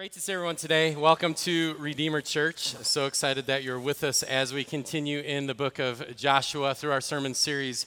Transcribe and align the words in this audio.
Great 0.00 0.12
to 0.12 0.20
see 0.22 0.32
everyone 0.32 0.56
today. 0.56 0.96
Welcome 0.96 1.34
to 1.34 1.74
Redeemer 1.78 2.22
Church. 2.22 2.68
So 2.68 3.04
excited 3.04 3.44
that 3.48 3.62
you're 3.62 3.78
with 3.78 4.02
us 4.02 4.22
as 4.22 4.50
we 4.50 4.64
continue 4.64 5.20
in 5.20 5.46
the 5.46 5.54
book 5.54 5.78
of 5.78 6.16
Joshua 6.16 6.74
through 6.74 6.92
our 6.92 7.02
sermon 7.02 7.34
series, 7.34 7.84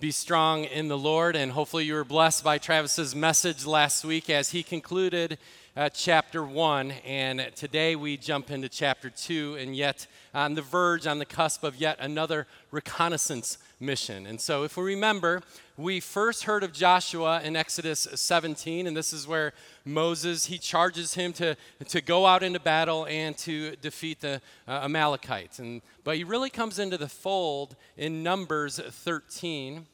Be 0.00 0.10
Strong 0.10 0.64
in 0.64 0.88
the 0.88 0.96
Lord. 0.96 1.36
And 1.36 1.52
hopefully 1.52 1.84
you 1.84 1.92
were 1.92 2.02
blessed 2.02 2.42
by 2.42 2.56
Travis's 2.56 3.14
message 3.14 3.66
last 3.66 4.06
week 4.06 4.30
as 4.30 4.52
he 4.52 4.62
concluded 4.62 5.36
uh, 5.76 5.88
chapter 5.88 6.42
one. 6.42 6.92
And 7.04 7.50
today 7.54 7.96
we 7.96 8.16
jump 8.16 8.50
into 8.50 8.68
chapter 8.68 9.10
two, 9.10 9.56
and 9.58 9.76
yet 9.76 10.06
on 10.34 10.54
the 10.54 10.62
verge, 10.62 11.06
on 11.06 11.18
the 11.18 11.24
cusp 11.24 11.64
of 11.64 11.76
yet 11.76 11.96
another 12.00 12.46
reconnaissance 12.70 13.58
mission. 13.78 14.26
And 14.26 14.40
so, 14.40 14.64
if 14.64 14.76
we 14.76 14.84
remember, 14.84 15.42
we 15.76 16.00
first 16.00 16.44
heard 16.44 16.62
of 16.62 16.72
Joshua 16.72 17.40
in 17.42 17.56
Exodus 17.56 18.06
17, 18.14 18.86
and 18.86 18.96
this 18.96 19.12
is 19.12 19.26
where 19.26 19.52
Moses 19.84 20.46
he 20.46 20.58
charges 20.58 21.14
him 21.14 21.32
to, 21.34 21.56
to 21.88 22.00
go 22.00 22.26
out 22.26 22.42
into 22.42 22.60
battle 22.60 23.06
and 23.06 23.36
to 23.38 23.76
defeat 23.76 24.20
the 24.20 24.40
uh, 24.68 24.80
Amalekites. 24.84 25.58
And 25.58 25.82
but 26.04 26.16
he 26.16 26.24
really 26.24 26.50
comes 26.50 26.78
into 26.78 26.98
the 26.98 27.08
fold 27.08 27.76
in 27.96 28.22
Numbers 28.22 28.78
13 28.78 29.86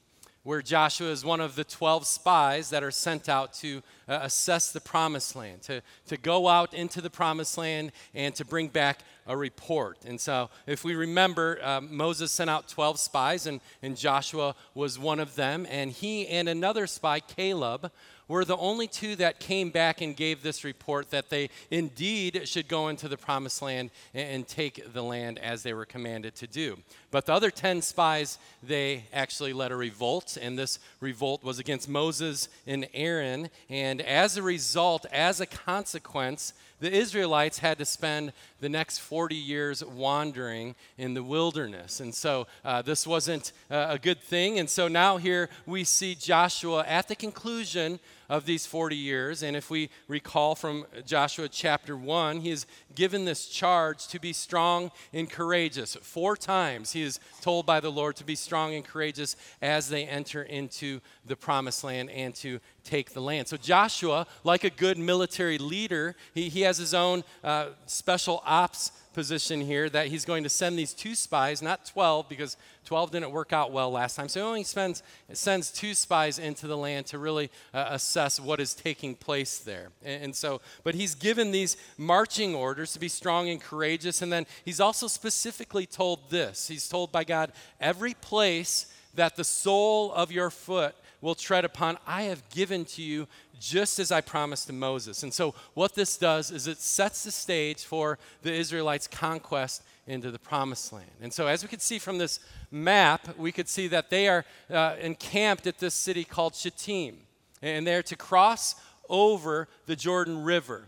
where 0.47 0.63
Joshua 0.63 1.11
is 1.11 1.25
one 1.25 1.41
of 1.41 1.57
the 1.57 1.65
12 1.65 2.07
spies 2.07 2.71
that 2.71 2.85
are 2.85 2.93
sent 2.93 3.29
out 3.29 3.53
to 3.55 3.83
uh, 4.09 4.21
assess 4.23 4.71
the 4.71 4.81
promised 4.81 5.35
land, 5.35 5.61
to, 5.63 5.83
to 6.07 6.17
go 6.17 6.47
out 6.47 6.73
into 6.73 7.01
the 7.01 7.11
promised 7.11 7.59
land 7.59 7.91
and 8.15 8.33
to 8.37 8.45
bring 8.45 8.69
back 8.69 9.01
a 9.27 9.37
report. 9.37 9.99
And 10.07 10.21
so, 10.21 10.49
if 10.69 10.85
we 10.85 10.95
remember, 10.95 11.59
uh, 11.61 11.81
Moses 11.81 12.31
sent 12.31 12.49
out 12.49 12.69
12 12.69 13.01
spies, 13.01 13.49
and, 13.49 13.61
and 13.83 13.97
Joshua 13.97 14.55
was 14.73 15.01
one 15.01 15.19
of 15.19 15.35
them. 15.35 15.67
And 15.69 15.91
he 15.91 16.29
and 16.29 16.49
another 16.49 16.87
spy, 16.87 17.19
Caleb, 17.19 17.91
were 18.29 18.45
the 18.45 18.57
only 18.57 18.87
two 18.89 19.17
that 19.17 19.39
came 19.39 19.71
back 19.71 20.01
and 20.01 20.17
gave 20.17 20.43
this 20.43 20.65
report 20.65 21.11
that 21.11 21.31
they 21.31 21.51
indeed 21.71 22.43
should 22.49 22.69
go 22.69 22.89
into 22.89 23.09
the 23.09 23.17
promised 23.17 23.63
land 23.63 23.91
and, 24.15 24.47
take 24.47 24.93
the 24.93 25.03
land 25.03 25.39
as 25.41 25.63
they 25.63 25.75
were 25.75 25.85
commanded 25.85 26.35
to 26.37 26.47
do. 26.47 26.79
But 27.11 27.27
the 27.27 27.33
other 27.33 27.51
10 27.51 27.83
spies, 27.83 28.39
they 28.63 29.05
actually 29.13 29.53
led 29.53 29.73
a 29.73 29.77
revolt, 29.77 30.39
and 30.41 30.59
this 30.59 30.79
revolt 31.01 31.43
was 31.43 31.59
against 31.59 31.89
Moses 31.89 32.49
and 32.67 32.87
Aaron. 32.95 33.51
And 33.69 34.01
as 34.01 34.37
a 34.37 34.43
result, 34.43 35.05
as 35.11 35.41
a 35.41 35.47
consequence, 35.47 36.53
the 36.81 36.93
Israelites 36.93 37.59
had 37.59 37.79
to 37.79 37.85
spend 37.85 38.33
the 38.61 38.69
next 38.69 38.99
40 38.99 39.35
years 39.35 39.85
wandering 39.85 40.75
in 40.99 41.15
the 41.15 41.23
wilderness. 41.23 42.01
And 42.01 42.15
so 42.15 42.47
uh, 42.65 42.83
this 42.83 43.07
wasn't 43.07 43.53
uh, 43.71 43.87
a 43.91 43.99
good 43.99 44.21
thing. 44.21 44.59
And 44.59 44.69
so 44.69 44.89
now 44.89 45.17
here 45.17 45.49
we 45.65 45.85
see 45.85 46.15
Joshua 46.15 46.85
at 46.87 47.09
the 47.09 47.17
conclusion 47.17 47.99
of 48.29 48.47
these 48.47 48.67
40 48.67 48.97
years. 48.97 49.43
And 49.43 49.57
if 49.57 49.71
we 49.71 49.91
recall 50.09 50.55
from 50.55 50.87
Joshua 51.05 51.49
chapter 51.49 51.97
1, 51.97 52.41
he 52.41 52.51
is 52.51 52.67
given 52.95 53.25
this 53.25 53.47
charge 53.47 54.07
to 54.09 54.19
be 54.19 54.33
strong 54.33 54.91
and 55.13 55.31
courageous. 55.31 55.97
Four 56.03 56.37
times 56.37 56.93
he 56.93 57.03
is 57.03 57.21
told 57.41 57.67
by 57.67 57.81
the 57.81 57.91
Lord 57.91 58.17
to 58.17 58.25
be 58.25 58.35
strong 58.35 58.75
and 58.75 58.85
courageous 58.85 59.37
as 59.63 59.89
they 59.89 60.05
enter 60.05 60.43
into 60.43 61.01
the 61.25 61.37
promised 61.37 61.85
land 61.85 62.11
and 62.11 62.35
to 62.37 62.61
take 62.85 63.13
the 63.13 63.21
land. 63.21 63.49
So 63.49 63.57
Joshua, 63.57 64.27
like 64.45 64.65
a 64.65 64.71
good 64.71 64.99
military 64.99 65.59
leader, 65.59 66.15
he, 66.35 66.49
he 66.49 66.63
has 66.63 66.79
his 66.79 66.95
own 66.95 67.25
uh, 67.43 67.69
special 67.87 68.43
ops 68.47 68.93
position 69.17 69.63
here 69.63 69.89
that 69.89 70.09
he's 70.09 70.27
going 70.27 70.43
to 70.43 70.49
send 70.51 70.79
these 70.79 70.93
two 70.93 71.15
spies, 71.15 71.63
not 71.63 71.87
12, 71.87 72.29
because 72.29 72.59
12 72.85 73.13
didn't 73.13 73.31
work 73.31 73.51
out 73.51 73.73
well 73.73 73.91
last 73.91 74.15
time. 74.15 74.29
So 74.29 74.41
he 74.41 74.47
only 74.47 74.63
spends, 74.63 75.03
sends 75.33 75.71
two 75.71 75.95
spies 75.95 76.39
into 76.39 76.67
the 76.67 76.77
land 76.77 77.07
to 77.07 77.19
really 77.19 77.51
uh, 77.73 77.87
assess 77.89 78.39
what 78.39 78.61
is 78.61 78.75
taking 78.75 79.15
place 79.15 79.59
there. 79.59 79.89
And, 80.05 80.25
and 80.25 80.37
so, 80.37 80.61
but 80.85 80.95
he's 80.95 81.15
given 81.15 81.51
these 81.51 81.79
marching 81.97 82.55
orders 82.55 82.93
to 82.93 83.01
be 83.01 83.09
strong 83.09 83.49
and 83.49 83.59
courageous. 83.59 84.21
And 84.21 84.31
then 84.31 84.45
he's 84.67 84.81
also 84.81 85.07
specifically 85.07 85.87
told 85.87 86.29
this 86.29 86.69
He's 86.69 86.87
told 86.87 87.11
by 87.11 87.25
God, 87.25 87.53
every 87.81 88.13
place 88.13 88.93
that 89.15 89.35
the 89.37 89.45
sole 89.45 90.13
of 90.13 90.31
your 90.31 90.51
foot 90.51 90.95
will 91.21 91.35
tread 91.35 91.65
upon, 91.65 91.99
I 92.07 92.23
have 92.23 92.49
given 92.51 92.85
to 92.87 93.03
you 93.03 93.27
just 93.59 93.99
as 93.99 94.13
I 94.13 94.21
promised 94.21 94.67
to 94.67 94.73
Moses. 94.73 95.23
And 95.23 95.33
so, 95.33 95.55
what 95.75 95.95
this 95.95 96.17
does 96.17 96.51
is 96.51 96.67
it 96.67 96.79
sets 96.79 97.25
the 97.25 97.31
stage 97.31 97.85
for 97.85 98.19
the 98.43 98.53
Israelites' 98.53 99.07
conquest 99.07 99.83
into 100.07 100.31
the 100.31 100.39
promised 100.39 100.93
land. 100.93 101.11
And 101.21 101.33
so, 101.33 101.47
as 101.47 101.63
we 101.63 101.69
can 101.69 101.81
see 101.81 101.99
from 101.99 102.19
this 102.19 102.41
map, 102.71 103.37
we 103.39 103.53
could 103.53 103.69
see 103.69 103.89
that 103.89 104.11
they 104.11 104.29
are 104.29 104.45
uh, 104.71 104.97
encamped 105.01 105.67
at 105.67 105.79
this 105.79 105.95
city 105.95 106.25
called 106.25 106.55
Shittim. 106.55 107.19
And 107.63 107.87
they're 107.87 108.03
to 108.05 108.17
cross 108.17 108.75
over 109.09 109.69
the 109.87 109.97
Jordan 109.97 110.45
River 110.45 110.85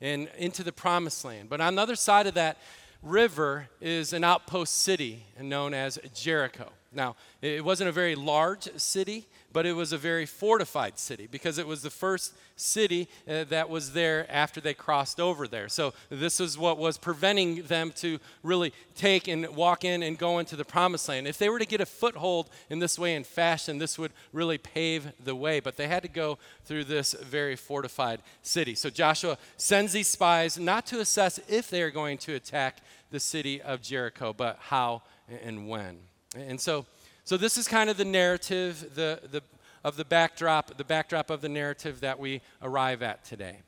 and 0.00 0.28
into 0.36 0.64
the 0.64 0.72
promised 0.72 1.24
land. 1.24 1.48
But 1.48 1.60
on 1.60 1.76
the 1.76 1.82
other 1.82 1.94
side 1.94 2.26
of 2.26 2.34
that 2.34 2.58
river 3.02 3.68
is 3.80 4.12
an 4.12 4.24
outpost 4.24 4.82
city 4.82 5.24
known 5.40 5.74
as 5.74 5.98
Jericho. 6.14 6.70
Now, 6.92 7.14
it 7.40 7.64
wasn't 7.64 7.88
a 7.88 7.92
very 7.92 8.16
large 8.16 8.68
city, 8.76 9.28
but 9.52 9.64
it 9.64 9.74
was 9.74 9.92
a 9.92 9.98
very 9.98 10.26
fortified 10.26 10.98
city 10.98 11.28
because 11.30 11.56
it 11.56 11.66
was 11.66 11.82
the 11.82 11.90
first 11.90 12.34
city 12.56 13.08
uh, 13.28 13.44
that 13.44 13.70
was 13.70 13.92
there 13.92 14.26
after 14.28 14.60
they 14.60 14.74
crossed 14.74 15.20
over 15.20 15.46
there. 15.46 15.68
So 15.68 15.94
this 16.08 16.40
is 16.40 16.58
what 16.58 16.78
was 16.78 16.98
preventing 16.98 17.62
them 17.62 17.92
to 17.96 18.18
really 18.42 18.72
take 18.96 19.28
and 19.28 19.48
walk 19.54 19.84
in 19.84 20.02
and 20.02 20.18
go 20.18 20.40
into 20.40 20.56
the 20.56 20.64
promised 20.64 21.08
land. 21.08 21.28
If 21.28 21.38
they 21.38 21.48
were 21.48 21.60
to 21.60 21.64
get 21.64 21.80
a 21.80 21.86
foothold 21.86 22.50
in 22.68 22.80
this 22.80 22.98
way 22.98 23.14
and 23.14 23.24
fashion, 23.24 23.78
this 23.78 23.96
would 23.96 24.12
really 24.32 24.58
pave 24.58 25.12
the 25.22 25.36
way, 25.36 25.60
but 25.60 25.76
they 25.76 25.86
had 25.86 26.02
to 26.02 26.08
go 26.08 26.38
through 26.64 26.84
this 26.84 27.12
very 27.12 27.54
fortified 27.54 28.20
city. 28.42 28.74
So 28.74 28.90
Joshua 28.90 29.38
sends 29.56 29.92
these 29.92 30.08
spies 30.08 30.58
not 30.58 30.86
to 30.86 30.98
assess 30.98 31.38
if 31.48 31.70
they 31.70 31.82
are 31.82 31.90
going 31.92 32.18
to 32.18 32.34
attack 32.34 32.78
the 33.12 33.20
city 33.20 33.62
of 33.62 33.80
Jericho, 33.80 34.32
but 34.32 34.58
how 34.60 35.02
and 35.44 35.68
when. 35.68 36.09
And 36.36 36.60
so 36.60 36.86
so 37.30 37.36
this 37.36 37.56
is 37.56 37.68
kind 37.68 37.88
of 37.88 37.96
the 37.96 38.04
narrative, 38.04 38.94
the, 38.96 39.20
the, 39.30 39.40
of 39.84 39.96
the 39.96 40.04
backdrop, 40.04 40.76
the 40.76 40.84
backdrop 40.84 41.30
of 41.30 41.40
the 41.42 41.48
narrative 41.48 42.00
that 42.00 42.18
we 42.18 42.40
arrive 42.60 43.02
at 43.02 43.24
today. 43.24 43.58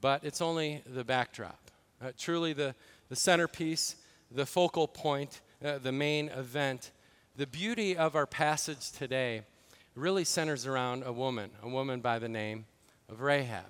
But 0.00 0.24
it's 0.24 0.40
only 0.40 0.82
the 0.86 1.04
backdrop. 1.04 1.58
Uh, 2.00 2.12
truly 2.18 2.54
the, 2.54 2.74
the 3.10 3.16
centerpiece, 3.16 3.96
the 4.30 4.46
focal 4.46 4.88
point, 4.88 5.42
uh, 5.62 5.76
the 5.76 5.92
main 5.92 6.28
event. 6.30 6.90
The 7.36 7.46
beauty 7.46 7.96
of 7.96 8.16
our 8.16 8.26
passage 8.26 8.92
today 8.92 9.42
really 9.94 10.24
centers 10.24 10.66
around 10.66 11.02
a 11.04 11.12
woman, 11.12 11.50
a 11.62 11.68
woman 11.68 12.00
by 12.00 12.18
the 12.18 12.28
name 12.30 12.64
of 13.10 13.20
Rahab. 13.20 13.66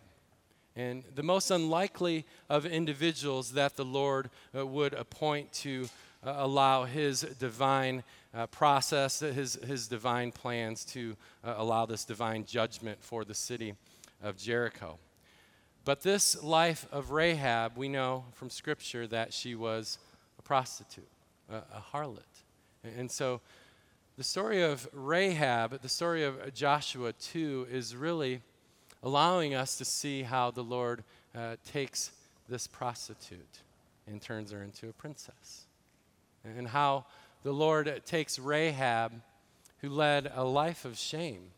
And 0.76 1.02
the 1.14 1.22
most 1.22 1.50
unlikely 1.50 2.26
of 2.48 2.64
individuals 2.64 3.52
that 3.52 3.76
the 3.76 3.84
Lord 3.84 4.30
uh, 4.56 4.64
would 4.66 4.92
appoint 4.92 5.52
to 5.54 5.88
uh, 6.24 6.34
allow 6.38 6.84
his 6.84 7.22
divine 7.38 8.02
uh, 8.34 8.46
process, 8.48 9.20
his, 9.20 9.54
his 9.66 9.88
divine 9.88 10.32
plans 10.32 10.84
to 10.84 11.16
uh, 11.44 11.54
allow 11.56 11.86
this 11.86 12.04
divine 12.04 12.44
judgment 12.44 12.98
for 13.02 13.24
the 13.24 13.34
city 13.34 13.74
of 14.22 14.36
Jericho. 14.36 14.98
But 15.84 16.02
this 16.02 16.42
life 16.42 16.86
of 16.90 17.12
Rahab, 17.12 17.76
we 17.76 17.88
know 17.88 18.24
from 18.32 18.50
Scripture 18.50 19.06
that 19.06 19.32
she 19.32 19.54
was 19.54 19.98
a 20.38 20.42
prostitute, 20.42 21.08
a, 21.50 21.56
a 21.56 21.84
harlot. 21.92 22.22
And 22.82 23.10
so 23.10 23.40
the 24.16 24.24
story 24.24 24.62
of 24.62 24.88
Rahab, 24.92 25.80
the 25.80 25.88
story 25.88 26.24
of 26.24 26.52
Joshua 26.54 27.12
2, 27.12 27.68
is 27.70 27.94
really 27.94 28.42
allowing 29.02 29.54
us 29.54 29.76
to 29.78 29.84
see 29.84 30.22
how 30.22 30.50
the 30.50 30.64
Lord 30.64 31.04
uh, 31.34 31.56
takes 31.70 32.10
this 32.48 32.66
prostitute 32.66 33.60
and 34.06 34.20
turns 34.20 34.52
her 34.52 34.62
into 34.62 34.88
a 34.88 34.92
princess 34.92 35.65
and 36.56 36.68
how 36.68 37.04
the 37.42 37.52
Lord 37.52 38.02
takes 38.04 38.38
Rahab, 38.38 39.12
who 39.78 39.88
led 39.88 40.30
a 40.34 40.44
life 40.44 40.84
of 40.84 40.98
shame, 40.98 41.50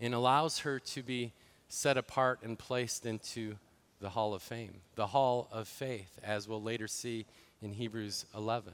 and 0.00 0.14
allows 0.14 0.60
her 0.60 0.78
to 0.78 1.02
be 1.02 1.32
set 1.68 1.96
apart 1.96 2.40
and 2.42 2.58
placed 2.58 3.06
into 3.06 3.56
the 4.00 4.10
Hall 4.10 4.34
of 4.34 4.42
Fame, 4.42 4.74
the 4.94 5.08
Hall 5.08 5.48
of 5.50 5.66
Faith, 5.68 6.18
as 6.22 6.46
we'll 6.46 6.62
later 6.62 6.86
see 6.86 7.26
in 7.62 7.72
Hebrews 7.72 8.26
11. 8.36 8.72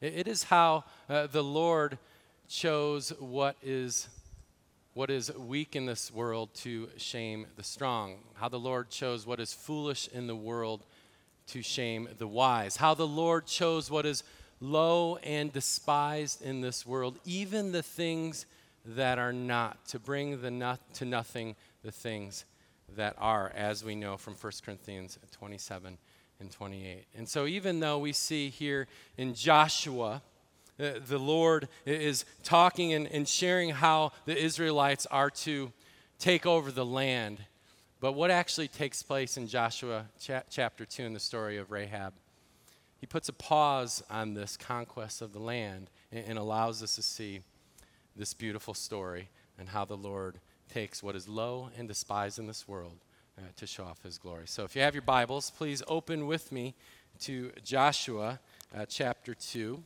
it, 0.00 0.28
is 0.28 0.44
how 0.44 0.84
uh, 1.08 1.26
the 1.26 1.42
Lord 1.42 1.98
chose 2.48 3.12
what 3.18 3.56
is 3.62 4.08
what 4.92 5.08
is 5.08 5.32
weak 5.36 5.76
in 5.76 5.86
this 5.86 6.12
world 6.12 6.52
to 6.52 6.88
shame 6.96 7.46
the 7.56 7.62
strong, 7.62 8.16
how 8.34 8.48
the 8.48 8.58
Lord 8.58 8.90
chose 8.90 9.24
what 9.24 9.38
is 9.38 9.52
foolish 9.52 10.08
in 10.08 10.26
the 10.26 10.34
world 10.34 10.84
to 11.48 11.62
shame 11.62 12.08
the 12.18 12.28
wise. 12.28 12.76
How 12.76 12.94
the 12.94 13.06
Lord 13.06 13.46
chose 13.46 13.90
what 13.90 14.06
is 14.06 14.22
low 14.60 15.16
and 15.16 15.52
despised 15.52 16.42
in 16.42 16.60
this 16.60 16.86
world, 16.86 17.18
even 17.24 17.72
the 17.72 17.82
things 17.82 18.46
that 18.84 19.18
are 19.18 19.32
not, 19.32 19.84
to 19.88 19.98
bring 19.98 20.40
the 20.42 20.50
not, 20.50 20.80
to 20.94 21.04
nothing 21.04 21.56
the 21.82 21.92
things 21.92 22.44
that 22.96 23.14
are, 23.18 23.50
as 23.54 23.84
we 23.84 23.94
know 23.94 24.16
from 24.16 24.34
1 24.34 24.52
Corinthians 24.64 25.18
27 25.32 25.98
and 26.40 26.50
28. 26.50 27.06
And 27.16 27.28
so, 27.28 27.46
even 27.46 27.80
though 27.80 27.98
we 27.98 28.12
see 28.12 28.48
here 28.48 28.88
in 29.16 29.34
Joshua, 29.34 30.22
uh, 30.80 30.92
the 31.06 31.18
Lord 31.18 31.68
is 31.84 32.24
talking 32.42 32.92
and, 32.92 33.06
and 33.06 33.28
sharing 33.28 33.70
how 33.70 34.12
the 34.24 34.36
Israelites 34.36 35.06
are 35.06 35.30
to 35.30 35.72
take 36.18 36.46
over 36.46 36.70
the 36.70 36.86
land 36.86 37.38
But 38.00 38.12
what 38.12 38.30
actually 38.30 38.68
takes 38.68 39.02
place 39.02 39.36
in 39.36 39.46
Joshua 39.46 40.06
cha- 40.18 40.42
chapter 40.48 40.86
2 40.86 41.02
in 41.02 41.12
the 41.12 41.20
story 41.20 41.58
of 41.58 41.70
Rahab? 41.70 42.14
He 42.98 43.06
puts 43.06 43.28
a 43.28 43.32
pause 43.34 44.02
on 44.10 44.32
this 44.32 44.56
conquest 44.56 45.20
of 45.20 45.34
the 45.34 45.38
land 45.38 45.90
and, 46.10 46.24
and 46.26 46.38
allows 46.38 46.82
us 46.82 46.96
to 46.96 47.02
see 47.02 47.42
this 48.16 48.32
beautiful 48.32 48.72
story 48.72 49.28
and 49.58 49.68
how 49.68 49.84
the 49.84 49.98
Lord 49.98 50.36
takes 50.72 51.02
what 51.02 51.14
is 51.14 51.28
low 51.28 51.68
and 51.76 51.86
despised 51.86 52.38
in 52.38 52.46
this 52.46 52.66
world 52.66 52.96
uh, 53.36 53.42
to 53.56 53.66
show 53.66 53.84
off 53.84 54.02
his 54.02 54.16
glory. 54.16 54.44
So 54.46 54.64
if 54.64 54.74
you 54.74 54.80
have 54.80 54.94
your 54.94 55.02
Bibles, 55.02 55.50
please 55.50 55.82
open 55.86 56.26
with 56.26 56.50
me 56.52 56.74
to 57.20 57.52
Joshua 57.62 58.40
uh, 58.74 58.86
chapter 58.88 59.34
2. 59.34 59.82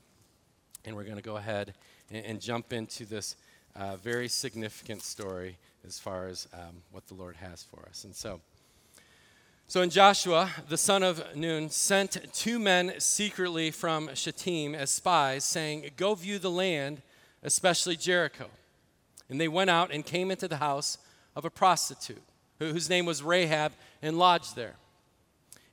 And 0.84 0.94
we're 0.94 1.04
going 1.04 1.16
to 1.16 1.22
go 1.22 1.36
ahead 1.36 1.74
and, 2.12 2.24
and, 2.24 2.40
jump 2.40 2.72
into 2.72 3.06
this 3.06 3.36
uh, 3.74 3.96
very 3.96 4.28
significant 4.28 5.02
story 5.02 5.56
as 5.86 5.98
far 5.98 6.26
as 6.26 6.48
um, 6.54 6.82
what 6.90 7.06
the 7.06 7.14
Lord 7.14 7.36
has 7.36 7.62
for 7.62 7.86
us. 7.88 8.04
And 8.04 8.14
so, 8.14 8.40
so 9.66 9.82
in 9.82 9.90
Joshua, 9.90 10.50
the 10.68 10.76
son 10.76 11.02
of 11.02 11.22
Nun 11.36 11.70
sent 11.70 12.18
two 12.32 12.58
men 12.58 12.94
secretly 12.98 13.70
from 13.70 14.10
Shittim 14.14 14.74
as 14.74 14.90
spies, 14.90 15.44
saying, 15.44 15.90
Go 15.96 16.14
view 16.14 16.38
the 16.38 16.50
land, 16.50 17.02
especially 17.42 17.96
Jericho. 17.96 18.46
And 19.28 19.40
they 19.40 19.48
went 19.48 19.70
out 19.70 19.90
and 19.90 20.04
came 20.04 20.30
into 20.30 20.48
the 20.48 20.58
house 20.58 20.98
of 21.34 21.44
a 21.44 21.50
prostitute, 21.50 22.22
whose 22.58 22.90
name 22.90 23.06
was 23.06 23.22
Rahab, 23.22 23.72
and 24.02 24.18
lodged 24.18 24.54
there. 24.56 24.76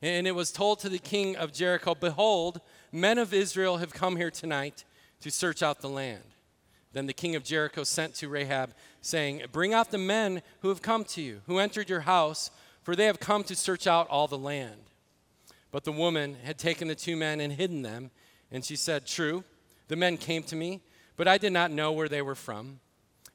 And 0.01 0.25
it 0.25 0.35
was 0.35 0.51
told 0.51 0.79
to 0.79 0.89
the 0.89 0.97
king 0.97 1.35
of 1.35 1.53
Jericho, 1.53 1.93
Behold, 1.93 2.61
men 2.91 3.17
of 3.17 3.33
Israel 3.33 3.77
have 3.77 3.93
come 3.93 4.15
here 4.15 4.31
tonight 4.31 4.83
to 5.21 5.29
search 5.29 5.61
out 5.61 5.81
the 5.81 5.89
land. 5.89 6.23
Then 6.93 7.05
the 7.05 7.13
king 7.13 7.35
of 7.35 7.43
Jericho 7.43 7.83
sent 7.83 8.15
to 8.15 8.27
Rahab, 8.27 8.73
saying, 9.01 9.43
Bring 9.51 9.73
out 9.73 9.91
the 9.91 9.97
men 9.97 10.41
who 10.61 10.69
have 10.69 10.81
come 10.81 11.03
to 11.05 11.21
you, 11.21 11.41
who 11.47 11.59
entered 11.59 11.89
your 11.89 12.01
house, 12.01 12.51
for 12.83 12.95
they 12.95 13.05
have 13.05 13.19
come 13.19 13.43
to 13.45 13.55
search 13.55 13.87
out 13.87 14.07
all 14.09 14.27
the 14.27 14.37
land. 14.37 14.81
But 15.71 15.83
the 15.83 15.91
woman 15.91 16.37
had 16.43 16.57
taken 16.57 16.87
the 16.87 16.95
two 16.95 17.15
men 17.15 17.39
and 17.39 17.53
hidden 17.53 17.81
them, 17.81 18.11
and 18.51 18.63
she 18.63 18.75
said, 18.75 19.05
True, 19.05 19.43
the 19.87 19.95
men 19.95 20.17
came 20.17 20.43
to 20.43 20.55
me, 20.55 20.81
but 21.17 21.27
I 21.27 21.37
did 21.37 21.53
not 21.53 21.71
know 21.71 21.91
where 21.91 22.09
they 22.09 22.21
were 22.21 22.35
from. 22.35 22.79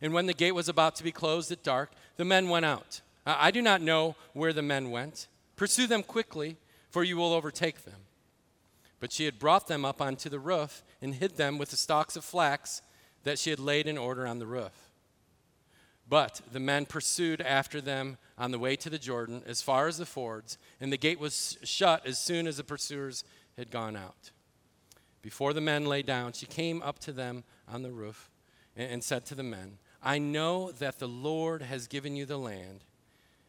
And 0.01 0.13
when 0.13 0.27
the 0.27 0.35
gate 0.35 0.55
was 0.55 0.69
about 0.69 0.97
to 0.97 1.05
be 1.05 1.13
closed 1.13 1.51
at 1.51 1.63
dark, 1.63 1.93
the 2.17 2.25
men 2.25 2.49
went 2.49 2.65
out. 2.67 3.01
I 3.25 3.51
do 3.51 3.63
not 3.63 3.81
know 3.81 4.15
where 4.35 4.53
the 4.53 4.63
men 4.63 4.91
went. 4.91 5.27
Pursue 5.57 5.87
them 5.87 6.03
quickly, 6.03 6.57
for 6.91 7.03
you 7.03 7.17
will 7.17 7.33
overtake 7.33 7.85
them. 7.85 8.03
But 9.01 9.13
she 9.13 9.25
had 9.25 9.39
brought 9.39 9.69
them 9.69 9.85
up 9.85 10.01
onto 10.01 10.29
the 10.29 10.39
roof 10.39 10.83
and 11.03 11.15
hid 11.15 11.37
them 11.37 11.59
with 11.59 11.71
the 11.71 11.77
stalks 11.77 12.17
of 12.17 12.25
flax 12.25 12.83
that 13.25 13.39
she 13.39 13.51
had 13.51 13.59
laid 13.59 13.87
in 13.87 13.99
order 13.99 14.27
on 14.27 14.39
the 14.39 14.47
roof. 14.47 14.91
But 16.09 16.41
the 16.53 16.61
men 16.61 16.87
pursued 16.87 17.41
after 17.41 17.81
them 17.81 18.19
on 18.39 18.53
the 18.53 18.59
way 18.59 18.77
to 18.77 18.91
the 18.91 18.99
Jordan 18.99 19.43
as 19.47 19.63
far 19.63 19.89
as 19.89 19.99
the 19.99 20.07
fords, 20.07 20.57
and 20.81 20.93
the 20.93 20.97
gate 20.97 21.19
was 21.19 21.59
shut 21.65 22.07
as 22.07 22.19
soon 22.19 22.47
as 22.47 22.59
the 22.59 22.65
pursuers 22.65 23.25
had 23.57 23.71
gone 23.71 23.97
out. 23.97 24.31
Before 25.23 25.53
the 25.53 25.61
men 25.61 25.87
lay 25.87 26.03
down, 26.03 26.33
she 26.33 26.47
came 26.47 26.81
up 26.83 27.01
to 27.01 27.13
them 27.13 27.43
on 27.67 27.83
the 27.83 27.91
roof 27.91 28.31
and, 28.77 29.03
said 29.03 29.27
to 29.27 29.35
the 29.35 29.43
men, 29.43 29.79
I 30.03 30.19
know 30.19 30.71
that 30.73 31.01
the 31.01 31.09
Lord 31.09 31.63
has 31.63 31.89
given 31.89 32.15
you 32.15 32.27
the 32.27 32.39
land, 32.39 32.85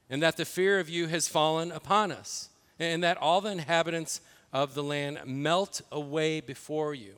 and 0.10 0.24
that 0.24 0.38
the 0.38 0.46
fear 0.46 0.80
of 0.80 0.90
you 0.90 1.08
has 1.08 1.28
fallen 1.28 1.72
upon 1.72 2.12
us, 2.12 2.50
and 2.80 3.04
that 3.04 3.18
all 3.18 3.42
the 3.42 3.52
inhabitants 3.52 4.22
of 4.52 4.74
the 4.74 4.84
land 4.84 5.20
melt 5.26 5.82
away 5.92 6.42
before 6.42 6.96
you. 6.96 7.18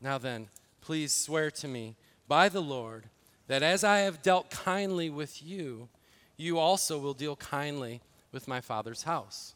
Now 0.00 0.18
then, 0.18 0.48
please 0.80 1.14
swear 1.14 1.50
to 1.52 1.68
me 1.68 1.96
by 2.26 2.48
the 2.48 2.62
Lord 2.62 3.06
that 3.48 3.62
as 3.62 3.84
I 3.84 3.98
have 4.00 4.22
dealt 4.22 4.50
kindly 4.50 5.10
with 5.10 5.42
you, 5.42 5.88
you 6.36 6.58
also 6.58 6.98
will 6.98 7.14
deal 7.14 7.36
kindly 7.36 8.00
with 8.32 8.48
my 8.48 8.60
father's 8.60 9.02
house. 9.02 9.54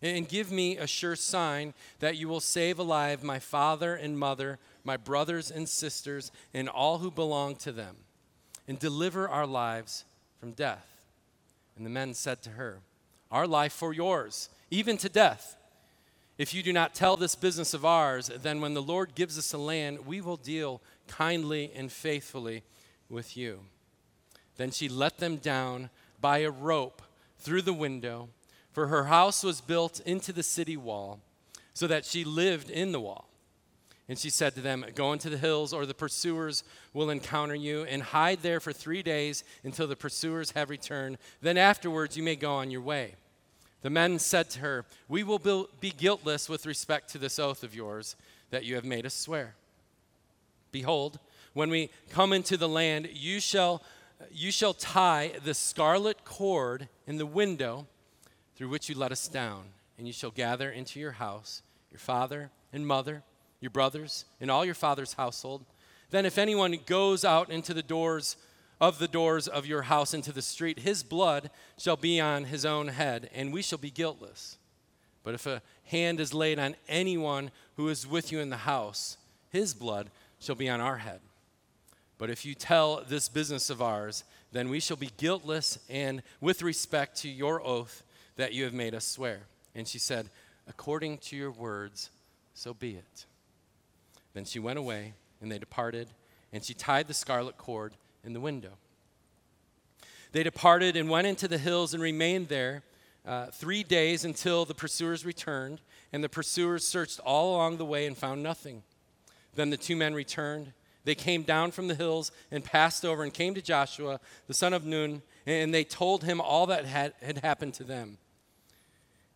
And 0.00 0.28
give 0.28 0.50
me 0.50 0.78
a 0.78 0.86
sure 0.86 1.14
sign 1.14 1.74
that 2.00 2.16
you 2.16 2.28
will 2.28 2.40
save 2.40 2.78
alive 2.78 3.22
my 3.22 3.38
father 3.38 3.94
and 3.94 4.18
mother, 4.18 4.58
my 4.82 4.96
brothers 4.96 5.50
and 5.50 5.68
sisters, 5.68 6.32
and 6.52 6.68
all 6.68 6.98
who 6.98 7.10
belong 7.10 7.54
to 7.56 7.72
them, 7.72 7.96
and 8.66 8.78
deliver 8.78 9.28
our 9.28 9.46
lives 9.46 10.04
from 10.40 10.52
death. 10.52 11.06
And 11.76 11.86
the 11.86 11.90
men 11.90 12.14
said 12.14 12.42
to 12.42 12.50
her, 12.50 12.80
Our 13.30 13.46
life 13.46 13.72
for 13.72 13.92
yours, 13.92 14.48
even 14.70 14.96
to 14.98 15.08
death. 15.08 15.56
If 16.42 16.52
you 16.52 16.64
do 16.64 16.72
not 16.72 16.92
tell 16.92 17.16
this 17.16 17.36
business 17.36 17.72
of 17.72 17.84
ours, 17.84 18.28
then 18.42 18.60
when 18.60 18.74
the 18.74 18.82
Lord 18.82 19.14
gives 19.14 19.38
us 19.38 19.52
a 19.52 19.58
land, 19.58 20.04
we 20.04 20.20
will 20.20 20.36
deal 20.36 20.82
kindly 21.06 21.70
and 21.72 21.92
faithfully 21.92 22.64
with 23.08 23.36
you. 23.36 23.60
Then 24.56 24.72
she 24.72 24.88
let 24.88 25.18
them 25.18 25.36
down 25.36 25.88
by 26.20 26.38
a 26.38 26.50
rope 26.50 27.00
through 27.38 27.62
the 27.62 27.72
window, 27.72 28.28
for 28.72 28.88
her 28.88 29.04
house 29.04 29.44
was 29.44 29.60
built 29.60 30.00
into 30.00 30.32
the 30.32 30.42
city 30.42 30.76
wall, 30.76 31.20
so 31.74 31.86
that 31.86 32.04
she 32.04 32.24
lived 32.24 32.70
in 32.70 32.90
the 32.90 32.98
wall. 32.98 33.28
And 34.08 34.18
she 34.18 34.28
said 34.28 34.56
to 34.56 34.60
them, 34.60 34.84
Go 34.96 35.12
into 35.12 35.30
the 35.30 35.38
hills, 35.38 35.72
or 35.72 35.86
the 35.86 35.94
pursuers 35.94 36.64
will 36.92 37.10
encounter 37.10 37.54
you, 37.54 37.84
and 37.84 38.02
hide 38.02 38.42
there 38.42 38.58
for 38.58 38.72
three 38.72 39.04
days 39.04 39.44
until 39.62 39.86
the 39.86 39.94
pursuers 39.94 40.50
have 40.50 40.70
returned. 40.70 41.18
Then 41.40 41.56
afterwards 41.56 42.16
you 42.16 42.24
may 42.24 42.34
go 42.34 42.52
on 42.54 42.72
your 42.72 42.80
way. 42.80 43.14
The 43.82 43.90
men 43.90 44.18
said 44.18 44.48
to 44.50 44.60
her, 44.60 44.84
We 45.08 45.22
will 45.22 45.68
be 45.80 45.90
guiltless 45.90 46.48
with 46.48 46.66
respect 46.66 47.10
to 47.10 47.18
this 47.18 47.38
oath 47.38 47.62
of 47.62 47.74
yours 47.74 48.16
that 48.50 48.64
you 48.64 48.76
have 48.76 48.84
made 48.84 49.04
us 49.04 49.14
swear. 49.14 49.54
Behold, 50.70 51.18
when 51.52 51.68
we 51.68 51.90
come 52.10 52.32
into 52.32 52.56
the 52.56 52.68
land, 52.68 53.08
you 53.12 53.40
shall, 53.40 53.82
you 54.30 54.50
shall 54.50 54.72
tie 54.72 55.32
the 55.44 55.54
scarlet 55.54 56.24
cord 56.24 56.88
in 57.06 57.18
the 57.18 57.26
window 57.26 57.86
through 58.56 58.68
which 58.68 58.88
you 58.88 58.96
let 58.96 59.12
us 59.12 59.28
down, 59.28 59.64
and 59.98 60.06
you 60.06 60.12
shall 60.12 60.30
gather 60.30 60.70
into 60.70 60.98
your 61.00 61.12
house 61.12 61.62
your 61.90 61.98
father 61.98 62.50
and 62.72 62.86
mother, 62.86 63.22
your 63.60 63.70
brothers, 63.70 64.24
and 64.40 64.50
all 64.50 64.64
your 64.64 64.74
father's 64.74 65.12
household. 65.12 65.62
Then, 66.10 66.24
if 66.24 66.38
anyone 66.38 66.78
goes 66.86 67.22
out 67.22 67.50
into 67.50 67.74
the 67.74 67.82
doors, 67.82 68.36
of 68.82 68.98
the 68.98 69.06
doors 69.06 69.46
of 69.46 69.64
your 69.64 69.82
house 69.82 70.12
into 70.12 70.32
the 70.32 70.42
street, 70.42 70.80
his 70.80 71.04
blood 71.04 71.50
shall 71.78 71.96
be 71.96 72.20
on 72.20 72.42
his 72.42 72.66
own 72.66 72.88
head, 72.88 73.30
and 73.32 73.52
we 73.52 73.62
shall 73.62 73.78
be 73.78 73.92
guiltless. 73.92 74.58
But 75.22 75.34
if 75.34 75.46
a 75.46 75.62
hand 75.84 76.18
is 76.18 76.34
laid 76.34 76.58
on 76.58 76.74
anyone 76.88 77.52
who 77.76 77.88
is 77.88 78.08
with 78.08 78.32
you 78.32 78.40
in 78.40 78.50
the 78.50 78.56
house, 78.56 79.18
his 79.50 79.72
blood 79.72 80.10
shall 80.40 80.56
be 80.56 80.68
on 80.68 80.80
our 80.80 80.96
head. 80.98 81.20
But 82.18 82.28
if 82.28 82.44
you 82.44 82.56
tell 82.56 83.04
this 83.06 83.28
business 83.28 83.70
of 83.70 83.80
ours, 83.80 84.24
then 84.50 84.68
we 84.68 84.80
shall 84.80 84.96
be 84.96 85.10
guiltless 85.16 85.78
and 85.88 86.20
with 86.40 86.60
respect 86.60 87.16
to 87.18 87.28
your 87.28 87.64
oath 87.64 88.02
that 88.34 88.52
you 88.52 88.64
have 88.64 88.74
made 88.74 88.96
us 88.96 89.06
swear. 89.06 89.42
And 89.76 89.86
she 89.86 90.00
said, 90.00 90.28
According 90.66 91.18
to 91.18 91.36
your 91.36 91.52
words, 91.52 92.10
so 92.52 92.74
be 92.74 92.96
it. 92.96 93.26
Then 94.34 94.44
she 94.44 94.58
went 94.58 94.80
away, 94.80 95.14
and 95.40 95.52
they 95.52 95.60
departed, 95.60 96.08
and 96.52 96.64
she 96.64 96.74
tied 96.74 97.06
the 97.06 97.14
scarlet 97.14 97.56
cord 97.58 97.94
in 98.24 98.32
the 98.32 98.40
window. 98.40 98.72
They 100.32 100.42
departed 100.42 100.96
and 100.96 101.10
went 101.10 101.26
into 101.26 101.46
the 101.48 101.58
hills 101.58 101.92
and 101.94 102.02
remained 102.02 102.48
there 102.48 102.82
uh, 103.26 103.46
three 103.46 103.82
days 103.82 104.24
until 104.24 104.64
the 104.64 104.74
pursuers 104.74 105.24
returned, 105.24 105.80
and 106.12 106.24
the 106.24 106.28
pursuers 106.28 106.86
searched 106.86 107.20
all 107.20 107.54
along 107.54 107.76
the 107.76 107.84
way 107.84 108.06
and 108.06 108.16
found 108.16 108.42
nothing. 108.42 108.82
Then 109.54 109.70
the 109.70 109.76
two 109.76 109.96
men 109.96 110.14
returned. 110.14 110.72
They 111.04 111.14
came 111.14 111.42
down 111.42 111.72
from 111.72 111.88
the 111.88 111.94
hills 111.94 112.32
and 112.50 112.64
passed 112.64 113.04
over 113.04 113.22
and 113.22 113.32
came 113.32 113.54
to 113.54 113.62
Joshua, 113.62 114.20
the 114.46 114.54
son 114.54 114.72
of 114.72 114.84
Nun, 114.84 115.22
and 115.46 115.74
they 115.74 115.84
told 115.84 116.24
him 116.24 116.40
all 116.40 116.66
that 116.66 116.84
had, 116.84 117.12
had 117.22 117.38
happened 117.38 117.74
to 117.74 117.84
them. 117.84 118.18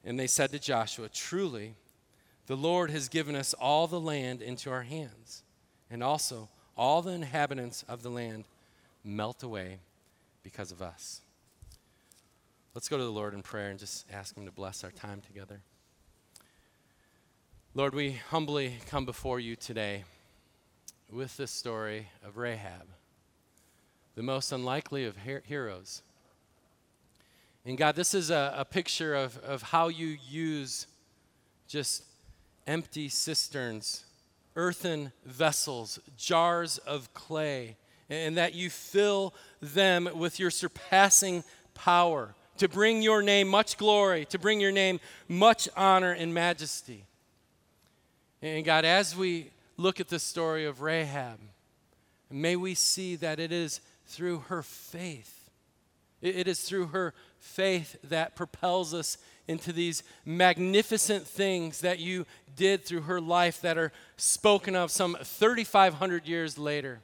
And 0.05 0.19
they 0.19 0.29
said 0.29 0.53
to 0.53 0.59
Joshua, 0.59 1.09
Truly, 1.09 1.75
the 2.47 2.57
Lord 2.57 2.91
has 2.91 3.09
given 3.09 3.35
us 3.35 3.55
all 3.55 3.89
the 3.89 4.01
land 4.01 4.41
into 4.41 4.71
our 4.71 4.83
hands, 4.83 5.43
and 5.91 6.03
also 6.03 6.49
all 6.77 7.03
the 7.03 7.13
inhabitants 7.13 7.85
of 7.89 8.03
the 8.03 8.11
land 8.11 8.45
melt 9.07 9.43
away 9.43 9.79
because 10.43 10.73
of 10.73 10.83
us. 10.83 11.21
Let's 12.75 12.89
go 12.89 12.99
to 12.99 13.05
the 13.05 13.11
Lord 13.11 13.33
in 13.33 13.43
prayer 13.43 13.71
and 13.71 13.79
just 13.79 14.05
ask 14.13 14.37
Him 14.37 14.45
to 14.45 14.53
bless 14.53 14.85
our 14.85 14.91
time 14.91 15.23
together. 15.23 15.61
Lord, 17.75 17.95
we 17.95 18.13
humbly 18.31 18.75
come 18.89 19.05
before 19.05 19.39
you 19.39 19.55
today 19.55 20.05
with 21.11 21.37
this 21.37 21.51
story 21.51 22.09
of 22.25 22.37
Rahab, 22.37 22.89
the 24.15 24.23
most 24.23 24.51
unlikely 24.51 25.05
of 25.05 25.17
her- 25.19 25.43
heroes. 25.47 26.03
And 27.65 27.79
God, 27.79 27.97
this 27.97 28.13
is 28.13 28.31
a, 28.31 28.55
a 28.57 28.65
picture 28.65 29.15
of, 29.15 29.39
of 29.39 29.63
how 29.63 29.89
you 29.89 30.17
use 30.29 30.87
just 31.69 32.05
empty 32.67 33.09
cisterns, 33.09 34.05
earthen 34.55 35.13
vessels, 35.25 35.99
jars 36.17 36.79
of 36.79 37.13
clay, 37.15 37.77
and 38.09 38.37
that 38.37 38.55
you 38.55 38.71
fill 38.71 39.35
them 39.61 40.09
with 40.15 40.39
your 40.39 40.51
surpassing 40.51 41.45
power 41.75 42.35
to 42.59 42.69
bring 42.69 43.03
your 43.03 43.23
name 43.23 43.49
much 43.49 43.77
glory, 43.77 44.25
to 44.27 44.39
bring 44.39 44.61
your 44.61 44.73
name 44.73 45.01
much 45.29 45.69
honor 45.77 46.13
and 46.13 46.33
majesty. 46.33 47.05
And 48.43 48.65
God, 48.65 48.85
as 48.85 49.17
we 49.17 49.51
look 49.77 50.01
at 50.01 50.09
the 50.09 50.19
story 50.19 50.65
of 50.65 50.81
Rahab, 50.81 51.39
may 52.31 52.57
we 52.57 52.75
see 52.75 53.17
that 53.17 53.41
it 53.41 53.53
is 53.53 53.81
through 54.07 54.41
her 54.49 54.63
faith. 54.63 55.51
It 56.23 56.49
is 56.49 56.61
through 56.61 56.87
her 56.87 57.13
faith 57.39 57.97
that 58.05 58.37
propels 58.37 58.95
us 58.95 59.19
into 59.47 59.73
these 59.73 60.03
magnificent 60.25 61.27
things 61.27 61.81
that 61.81 61.99
you 61.99 62.27
did 62.57 62.85
through 62.85 63.03
her 63.03 63.21
life 63.21 63.61
that 63.61 63.79
are 63.79 63.93
spoken 64.17 64.75
of 64.75 64.91
some 64.91 65.17
3,500 65.23 66.27
years 66.27 66.59
later. 66.59 67.01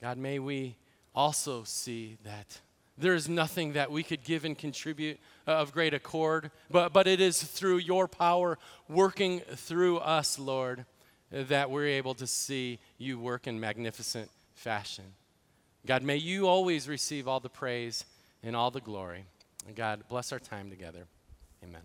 God, 0.00 0.16
may 0.16 0.38
we 0.38 0.76
also 1.14 1.64
see 1.64 2.16
that 2.24 2.60
there 2.96 3.14
is 3.14 3.28
nothing 3.28 3.72
that 3.74 3.90
we 3.90 4.02
could 4.02 4.22
give 4.24 4.44
and 4.44 4.56
contribute 4.56 5.18
uh, 5.46 5.52
of 5.52 5.72
great 5.72 5.94
accord, 5.94 6.50
but, 6.70 6.92
but 6.92 7.06
it 7.06 7.20
is 7.20 7.42
through 7.42 7.78
your 7.78 8.06
power 8.06 8.58
working 8.88 9.40
through 9.40 9.98
us, 9.98 10.38
Lord, 10.38 10.84
that 11.30 11.70
we're 11.70 11.86
able 11.86 12.14
to 12.14 12.26
see 12.26 12.78
you 12.98 13.18
work 13.18 13.46
in 13.46 13.58
magnificent 13.58 14.30
fashion. 14.54 15.04
God, 15.86 16.02
may 16.02 16.16
you 16.16 16.46
always 16.46 16.88
receive 16.88 17.26
all 17.26 17.40
the 17.40 17.48
praise 17.48 18.04
and 18.42 18.54
all 18.54 18.70
the 18.70 18.80
glory. 18.80 19.24
And 19.66 19.74
God, 19.74 20.02
bless 20.08 20.32
our 20.32 20.38
time 20.38 20.70
together. 20.70 21.06
Amen. 21.62 21.82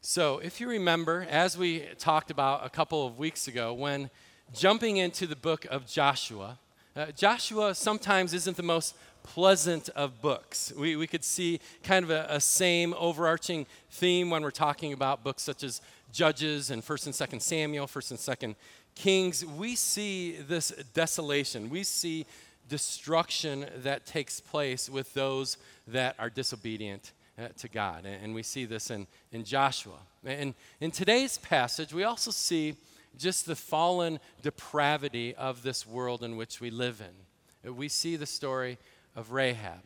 So, 0.00 0.38
if 0.38 0.60
you 0.60 0.68
remember, 0.68 1.26
as 1.28 1.58
we 1.58 1.80
talked 1.98 2.30
about 2.30 2.64
a 2.64 2.70
couple 2.70 3.04
of 3.04 3.18
weeks 3.18 3.48
ago, 3.48 3.74
when 3.74 4.10
jumping 4.52 4.96
into 4.96 5.26
the 5.26 5.36
book 5.36 5.64
of 5.66 5.86
Joshua, 5.86 6.58
uh, 6.94 7.06
Joshua 7.12 7.74
sometimes 7.74 8.32
isn't 8.32 8.56
the 8.56 8.62
most 8.62 8.94
pleasant 9.22 9.88
of 9.90 10.22
books. 10.22 10.72
We, 10.76 10.96
we 10.96 11.06
could 11.06 11.24
see 11.24 11.60
kind 11.82 12.04
of 12.04 12.10
a, 12.10 12.26
a, 12.30 12.40
same 12.40 12.94
overarching 12.96 13.66
theme 13.90 14.30
when 14.30 14.42
we're 14.42 14.50
talking 14.50 14.92
about 14.92 15.24
books 15.24 15.42
such 15.42 15.62
as 15.62 15.82
Judges 16.12 16.70
and 16.70 16.82
1st 16.82 17.06
and 17.06 17.14
2nd 17.14 17.42
Samuel, 17.42 17.86
1st 17.86 18.10
and 18.12 18.20
2nd 18.20 18.54
Kings. 18.94 19.44
We 19.44 19.74
see 19.74 20.36
this 20.36 20.70
desolation. 20.94 21.68
We 21.68 21.82
see 21.82 22.24
destruction 22.68 23.66
that 23.82 24.06
takes 24.06 24.40
place 24.40 24.88
with 24.88 25.12
those 25.12 25.58
that 25.88 26.14
are 26.18 26.30
disobedient 26.30 27.12
uh, 27.38 27.48
to 27.58 27.68
God. 27.68 28.06
And, 28.06 28.24
and, 28.24 28.34
we 28.34 28.42
see 28.42 28.64
this 28.64 28.90
in, 28.90 29.06
in 29.32 29.44
Joshua. 29.44 29.98
And 30.24 30.54
in 30.80 30.90
today's 30.90 31.36
passage, 31.36 31.92
we 31.92 32.04
also 32.04 32.30
see 32.30 32.76
just 33.18 33.46
the 33.46 33.56
fallen 33.56 34.20
depravity 34.42 35.34
of 35.34 35.62
this 35.62 35.86
world 35.86 36.22
in 36.22 36.36
which 36.36 36.60
we 36.60 36.70
live 36.70 37.00
in. 37.00 37.74
We 37.74 37.88
see 37.88 38.16
the 38.16 38.26
story 38.26 38.78
of 39.14 39.32
Rahab. 39.32 39.82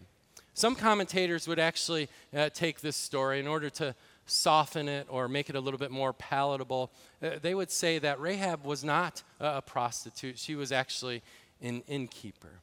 Some 0.55 0.75
commentators 0.75 1.49
would 1.49 1.59
actually 1.59 2.09
uh, 2.37 2.51
take 2.51 2.81
this 2.81 2.97
story 2.97 3.41
in 3.41 3.47
order 3.47 3.71
to 3.71 3.95
soften 4.27 4.89
it 4.89 5.07
or 5.09 5.29
make 5.29 5.49
it 5.49 5.57
a 5.57 5.61
little 5.61 5.79
bit 5.79 5.91
more 5.91 6.13
palatable. 6.13 6.91
Uh, 7.23 7.31
they 7.41 7.55
would 7.55 7.71
say 7.71 7.99
that 7.99 8.21
Rahab 8.21 8.65
was 8.65 8.85
not 8.85 9.23
a 9.39 9.63
prostitute, 9.63 10.39
she 10.39 10.55
was 10.55 10.73
actually 10.73 11.23
an 11.63 11.83
innkeeper. 11.89 12.61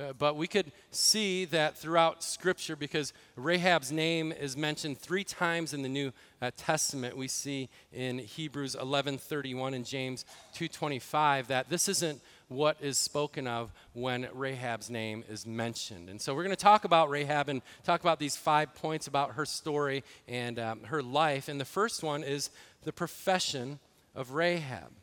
Uh, 0.00 0.12
but 0.14 0.36
we 0.36 0.46
could 0.46 0.72
see 0.90 1.44
that 1.46 1.76
throughout 1.76 2.22
Scripture, 2.22 2.76
because 2.76 3.12
Rahab's 3.36 3.92
name 3.92 4.32
is 4.32 4.56
mentioned 4.56 4.98
three 4.98 5.24
times 5.24 5.74
in 5.74 5.82
the 5.82 5.88
New 5.88 6.12
uh, 6.40 6.50
Testament. 6.56 7.16
We 7.16 7.28
see 7.28 7.68
in 7.92 8.18
Hebrews 8.18 8.76
11:31 8.76 9.74
and 9.74 9.84
James 9.84 10.24
2:25 10.54 11.48
that 11.48 11.68
this 11.68 11.88
isn't 11.88 12.22
what 12.48 12.76
is 12.80 12.98
spoken 12.98 13.46
of 13.46 13.72
when 13.92 14.28
Rahab's 14.32 14.90
name 14.90 15.22
is 15.28 15.46
mentioned. 15.46 16.08
And 16.08 16.20
so 16.20 16.34
we're 16.34 16.44
going 16.44 16.56
to 16.56 16.62
talk 16.62 16.84
about 16.84 17.10
Rahab 17.10 17.48
and 17.48 17.62
talk 17.84 18.00
about 18.00 18.18
these 18.18 18.36
five 18.36 18.74
points 18.74 19.06
about 19.06 19.32
her 19.32 19.44
story 19.44 20.02
and 20.26 20.58
um, 20.58 20.84
her 20.84 21.02
life. 21.02 21.48
And 21.48 21.60
the 21.60 21.64
first 21.64 22.02
one 22.02 22.24
is 22.24 22.50
the 22.82 22.92
profession 22.92 23.78
of 24.14 24.32
Rahab. 24.32 24.99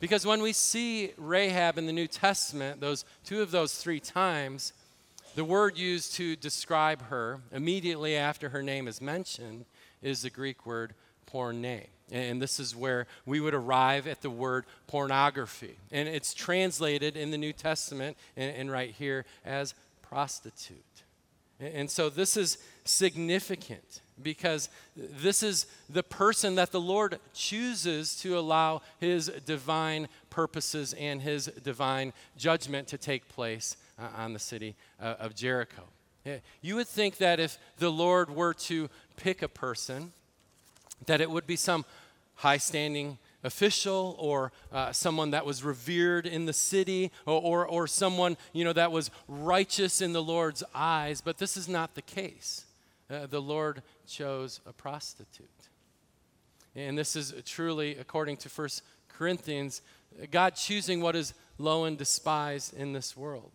Because 0.00 0.26
when 0.26 0.40
we 0.40 0.54
see 0.54 1.12
Rahab 1.18 1.76
in 1.76 1.86
the 1.86 1.92
New 1.92 2.06
Testament, 2.06 2.80
those 2.80 3.04
two 3.24 3.42
of 3.42 3.50
those 3.50 3.74
three 3.74 4.00
times, 4.00 4.72
the 5.34 5.44
word 5.44 5.76
used 5.76 6.14
to 6.14 6.36
describe 6.36 7.02
her 7.02 7.40
immediately 7.52 8.16
after 8.16 8.48
her 8.48 8.62
name 8.62 8.88
is 8.88 9.00
mentioned 9.00 9.66
is 10.02 10.22
the 10.22 10.30
Greek 10.30 10.66
word 10.66 10.94
porne. 11.26 11.82
And 12.10 12.42
this 12.42 12.58
is 12.58 12.74
where 12.74 13.06
we 13.24 13.40
would 13.40 13.54
arrive 13.54 14.06
at 14.06 14.22
the 14.22 14.30
word 14.30 14.64
pornography. 14.88 15.76
And 15.92 16.08
it's 16.08 16.34
translated 16.34 17.16
in 17.16 17.30
the 17.30 17.38
New 17.38 17.52
Testament 17.52 18.16
and, 18.36 18.56
and 18.56 18.70
right 18.70 18.90
here 18.90 19.24
as 19.44 19.74
prostitute. 20.02 20.82
And 21.60 21.90
so 21.90 22.08
this 22.08 22.36
is 22.36 22.58
significant 22.84 24.00
because 24.22 24.68
this 24.96 25.42
is 25.42 25.66
the 25.88 26.02
person 26.02 26.54
that 26.54 26.72
the 26.72 26.80
Lord 26.80 27.18
chooses 27.34 28.16
to 28.16 28.38
allow 28.38 28.82
his 28.98 29.28
divine 29.46 30.08
purposes 30.30 30.94
and 30.94 31.22
his 31.22 31.46
divine 31.46 32.12
judgment 32.36 32.88
to 32.88 32.98
take 32.98 33.28
place 33.28 33.76
uh, 33.98 34.08
on 34.16 34.32
the 34.32 34.38
city 34.38 34.74
uh, 35.00 35.16
of 35.18 35.34
Jericho. 35.34 35.82
You 36.60 36.76
would 36.76 36.88
think 36.88 37.16
that 37.16 37.40
if 37.40 37.58
the 37.78 37.90
Lord 37.90 38.30
were 38.30 38.54
to 38.54 38.90
pick 39.16 39.42
a 39.42 39.48
person, 39.48 40.12
that 41.06 41.20
it 41.20 41.30
would 41.30 41.46
be 41.46 41.56
some 41.56 41.84
high 42.36 42.58
standing 42.58 43.18
official 43.42 44.16
or 44.18 44.52
uh, 44.72 44.92
someone 44.92 45.30
that 45.30 45.46
was 45.46 45.64
revered 45.64 46.26
in 46.26 46.46
the 46.46 46.52
city 46.52 47.10
or, 47.26 47.40
or, 47.40 47.66
or 47.66 47.86
someone 47.86 48.36
you 48.52 48.64
know 48.64 48.72
that 48.72 48.92
was 48.92 49.10
righteous 49.28 50.02
in 50.02 50.12
the 50.12 50.22
lord's 50.22 50.62
eyes 50.74 51.20
but 51.20 51.38
this 51.38 51.56
is 51.56 51.68
not 51.68 51.94
the 51.94 52.02
case 52.02 52.66
uh, 53.10 53.26
the 53.26 53.42
Lord 53.42 53.82
chose 54.06 54.60
a 54.66 54.72
prostitute. 54.72 55.48
And 56.76 56.96
this 56.96 57.16
is 57.16 57.34
truly, 57.44 57.96
according 57.96 58.36
to 58.38 58.48
1 58.48 58.68
Corinthians, 59.08 59.82
God 60.30 60.54
choosing 60.54 61.00
what 61.00 61.16
is 61.16 61.34
low 61.58 61.84
and 61.84 61.98
despised 61.98 62.74
in 62.74 62.92
this 62.92 63.16
world. 63.16 63.50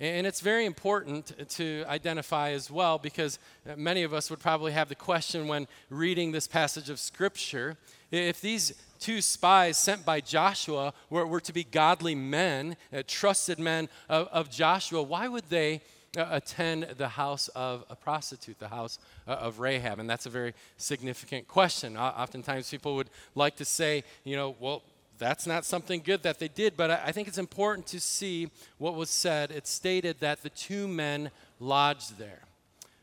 And 0.00 0.26
it's 0.26 0.40
very 0.40 0.64
important 0.64 1.32
to 1.56 1.84
identify 1.86 2.52
as 2.52 2.70
well 2.70 2.96
because 2.96 3.38
many 3.76 4.02
of 4.02 4.14
us 4.14 4.30
would 4.30 4.40
probably 4.40 4.72
have 4.72 4.88
the 4.88 4.94
question 4.94 5.46
when 5.46 5.68
reading 5.90 6.32
this 6.32 6.48
passage 6.48 6.88
of 6.88 6.98
Scripture 6.98 7.76
if 8.10 8.40
these 8.40 8.74
two 8.98 9.20
spies 9.20 9.78
sent 9.78 10.04
by 10.04 10.20
Joshua 10.20 10.92
were, 11.08 11.26
were 11.26 11.40
to 11.40 11.52
be 11.52 11.64
godly 11.64 12.14
men, 12.14 12.76
uh, 12.92 13.02
trusted 13.06 13.58
men 13.58 13.88
of, 14.08 14.28
of 14.28 14.50
Joshua, 14.50 15.02
why 15.02 15.28
would 15.28 15.48
they 15.48 15.80
uh, 16.16 16.26
attend 16.30 16.88
the 16.96 17.08
house 17.08 17.48
of 17.48 17.84
a 17.88 17.94
prostitute, 17.94 18.58
the 18.58 18.68
house 18.68 18.98
uh, 19.28 19.32
of 19.32 19.60
Rahab? 19.60 20.00
And 20.00 20.10
that's 20.10 20.26
a 20.26 20.30
very 20.30 20.54
significant 20.76 21.46
question. 21.46 21.96
Uh, 21.96 22.12
oftentimes 22.16 22.68
people 22.68 22.96
would 22.96 23.10
like 23.34 23.56
to 23.56 23.64
say, 23.64 24.02
you 24.24 24.36
know, 24.36 24.56
well, 24.58 24.82
that's 25.20 25.46
not 25.46 25.64
something 25.64 26.00
good 26.00 26.24
that 26.24 26.40
they 26.40 26.48
did, 26.48 26.76
but 26.76 26.90
I, 26.90 27.12
think 27.12 27.28
it's 27.28 27.38
important 27.38 27.86
to 27.88 28.00
see 28.00 28.50
what 28.78 28.96
was 28.96 29.10
said. 29.10 29.52
It 29.52 29.66
stated 29.66 30.18
that 30.20 30.42
the 30.42 30.48
two 30.48 30.88
men 30.88 31.30
lodged 31.60 32.18
there. 32.18 32.40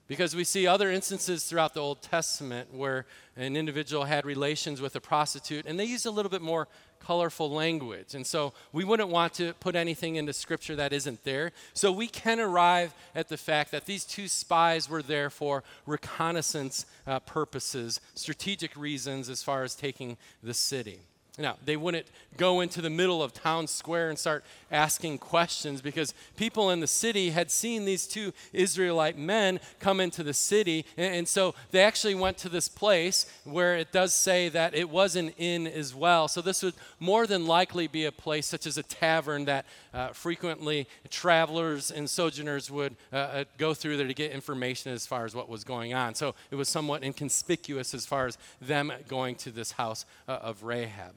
Because 0.08 0.36
we 0.36 0.44
see 0.44 0.66
other 0.66 0.90
instances 0.90 1.44
throughout 1.44 1.74
the 1.74 1.82
Old 1.82 2.02
Testament 2.02 2.74
where 2.74 3.06
an 3.36 3.56
individual 3.56 4.06
had 4.06 4.26
relations 4.26 4.82
with 4.82 4.96
a 4.96 5.02
prostitute, 5.02 5.66
and 5.66 5.80
they 5.80 5.86
used 5.86 6.06
a 6.06 6.12
little 6.12 6.32
bit 6.32 6.42
more 6.42 6.68
colorful 7.00 7.52
language. 7.52 8.16
And 8.16 8.26
so 8.26 8.54
we 8.72 8.84
wouldn't 8.84 9.10
want 9.10 9.34
to 9.36 9.54
put 9.60 9.76
anything 9.76 10.16
into 10.16 10.34
Scripture 10.34 10.76
that 10.78 10.94
isn't 10.94 11.24
there. 11.24 11.52
So 11.74 11.92
we 11.92 12.08
can 12.08 12.40
arrive 12.40 12.96
at 13.14 13.28
the 13.28 13.38
fact 13.38 13.72
that 13.72 13.86
these 13.86 14.06
two 14.06 14.28
spies 14.28 14.90
were 14.90 15.04
there 15.04 15.30
for 15.30 15.64
reconnaissance 15.86 16.86
uh, 17.06 17.20
purposes, 17.20 18.02
strategic 18.16 18.76
reasons 18.76 19.30
as 19.30 19.44
far 19.44 19.64
as 19.64 19.76
taking 19.76 20.18
the 20.42 20.56
city. 20.56 21.02
Now, 21.40 21.58
they 21.64 21.78
wouldn't 21.78 22.08
go 22.36 22.62
into 22.62 22.82
the 22.82 22.90
middle 22.90 23.22
of 23.22 23.32
town 23.34 23.68
square 23.68 24.10
and 24.10 24.18
start 24.18 24.44
asking 24.72 25.20
questions 25.20 25.82
because 25.82 26.16
people 26.36 26.72
in 26.72 26.80
the 26.80 26.88
city 26.88 27.30
had 27.30 27.52
seen 27.52 27.86
these 27.86 28.08
two 28.08 28.34
Israelite 28.54 29.18
men 29.18 29.60
come 29.80 30.00
into 30.00 30.24
the 30.24 30.34
city. 30.34 30.86
And, 30.98 31.28
so 31.28 31.54
they 31.72 31.82
actually 31.82 32.16
went 32.16 32.38
to 32.40 32.50
this 32.50 32.68
place 32.68 33.28
where 33.44 33.76
it 33.76 33.92
does 33.92 34.16
say 34.16 34.50
that 34.50 34.74
it 34.74 34.90
was 34.90 35.16
an 35.16 35.30
inn 35.38 35.68
as 35.68 35.94
well. 35.94 36.28
So 36.28 36.42
this 36.42 36.64
would 36.64 36.74
more 37.00 37.28
than 37.28 37.46
likely 37.46 37.88
be 37.88 38.06
a 38.06 38.12
place 38.12 38.48
such 38.48 38.66
as 38.66 38.78
a 38.78 38.84
tavern 38.84 39.46
that 39.46 39.66
uh, 39.94 40.10
frequently 40.10 40.88
travelers 41.10 41.92
and 41.92 42.10
sojourners 42.10 42.72
would 42.72 42.96
uh, 43.12 43.16
uh 43.16 43.44
go 43.58 43.74
through 43.74 43.98
there 43.98 44.08
to 44.08 44.14
get 44.14 44.32
information 44.32 44.92
as 44.92 45.06
far 45.06 45.26
as 45.26 45.36
what 45.36 45.50
was 45.50 45.64
going 45.64 45.94
on. 45.94 46.16
So 46.16 46.34
it 46.50 46.56
was 46.56 46.70
somewhat 46.70 47.04
inconspicuous 47.04 47.94
as 47.94 48.06
far 48.06 48.26
as 48.26 48.38
them 48.62 48.92
going 49.08 49.36
to 49.36 49.52
this 49.52 49.74
house 49.74 50.06
uh, 50.28 50.34
of 50.34 50.64
Rahab. 50.64 51.14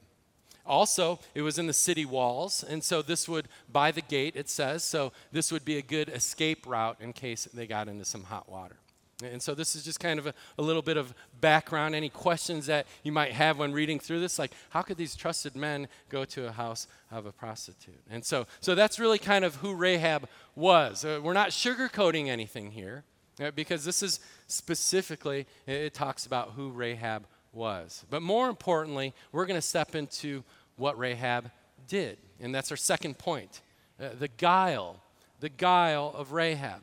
Also, 0.71 1.19
it 1.35 1.41
was 1.41 1.59
in 1.59 1.67
the 1.67 1.73
city 1.73 2.05
walls, 2.05 2.63
and 2.63 2.81
so 2.81 3.01
this 3.01 3.27
would, 3.27 3.49
by 3.69 3.91
the 3.91 3.99
gate, 3.99 4.37
it 4.37 4.47
says, 4.47 4.85
so 4.85 5.11
this 5.33 5.51
would 5.51 5.65
be 5.65 5.77
a 5.77 5.81
good 5.81 6.07
escape 6.07 6.65
route 6.65 6.95
in 7.01 7.11
case 7.11 7.43
they 7.53 7.67
got 7.67 7.89
into 7.89 8.05
some 8.05 8.23
hot 8.23 8.49
water. 8.49 8.77
And 9.21 9.41
so 9.41 9.53
this 9.53 9.75
is 9.75 9.83
just 9.83 9.99
kind 9.99 10.17
of 10.17 10.27
a, 10.27 10.33
a, 10.57 10.61
little 10.61 10.81
bit 10.81 10.95
of 10.95 11.13
background. 11.41 11.93
Any 11.93 12.07
questions 12.07 12.67
that 12.67 12.87
you 13.03 13.11
might 13.11 13.33
have 13.33 13.59
when 13.59 13.73
reading 13.73 13.99
through 13.99 14.21
this, 14.21 14.39
like 14.39 14.53
how 14.69 14.81
could 14.81 14.95
these 14.95 15.13
trusted 15.13 15.57
men 15.57 15.89
go 16.07 16.23
to 16.23 16.47
a 16.47 16.51
house 16.53 16.87
of 17.11 17.25
a 17.25 17.33
prostitute? 17.33 18.01
And 18.09 18.23
so, 18.23 18.47
so 18.61 18.73
that's 18.73 18.97
really 18.97 19.19
kind 19.19 19.43
of 19.43 19.55
who 19.55 19.75
Rahab 19.75 20.29
was. 20.55 21.03
Uh, 21.03 21.19
we're 21.21 21.33
not 21.33 21.49
sugarcoating 21.49 22.29
anything 22.29 22.71
here 22.71 23.03
uh, 23.41 23.51
because 23.51 23.83
this 23.83 24.01
is 24.01 24.21
specifically 24.47 25.47
it, 25.67 25.73
it 25.73 25.93
talks 25.93 26.25
about 26.25 26.51
who 26.55 26.69
Rahab 26.69 27.27
was. 27.53 28.05
But 28.09 28.21
more 28.21 28.49
importantly, 28.49 29.13
we're 29.31 29.45
going 29.45 29.57
to 29.57 29.61
step 29.65 29.95
into 29.95 30.43
what 30.81 30.97
Rahab 30.97 31.49
did, 31.87 32.17
and 32.41 32.53
that's 32.53 32.71
our 32.71 32.77
second 32.77 33.17
point: 33.17 33.61
uh, 34.01 34.09
the 34.19 34.27
guile, 34.27 35.01
the 35.39 35.49
guile 35.49 36.13
of 36.15 36.33
Rahab. 36.33 36.81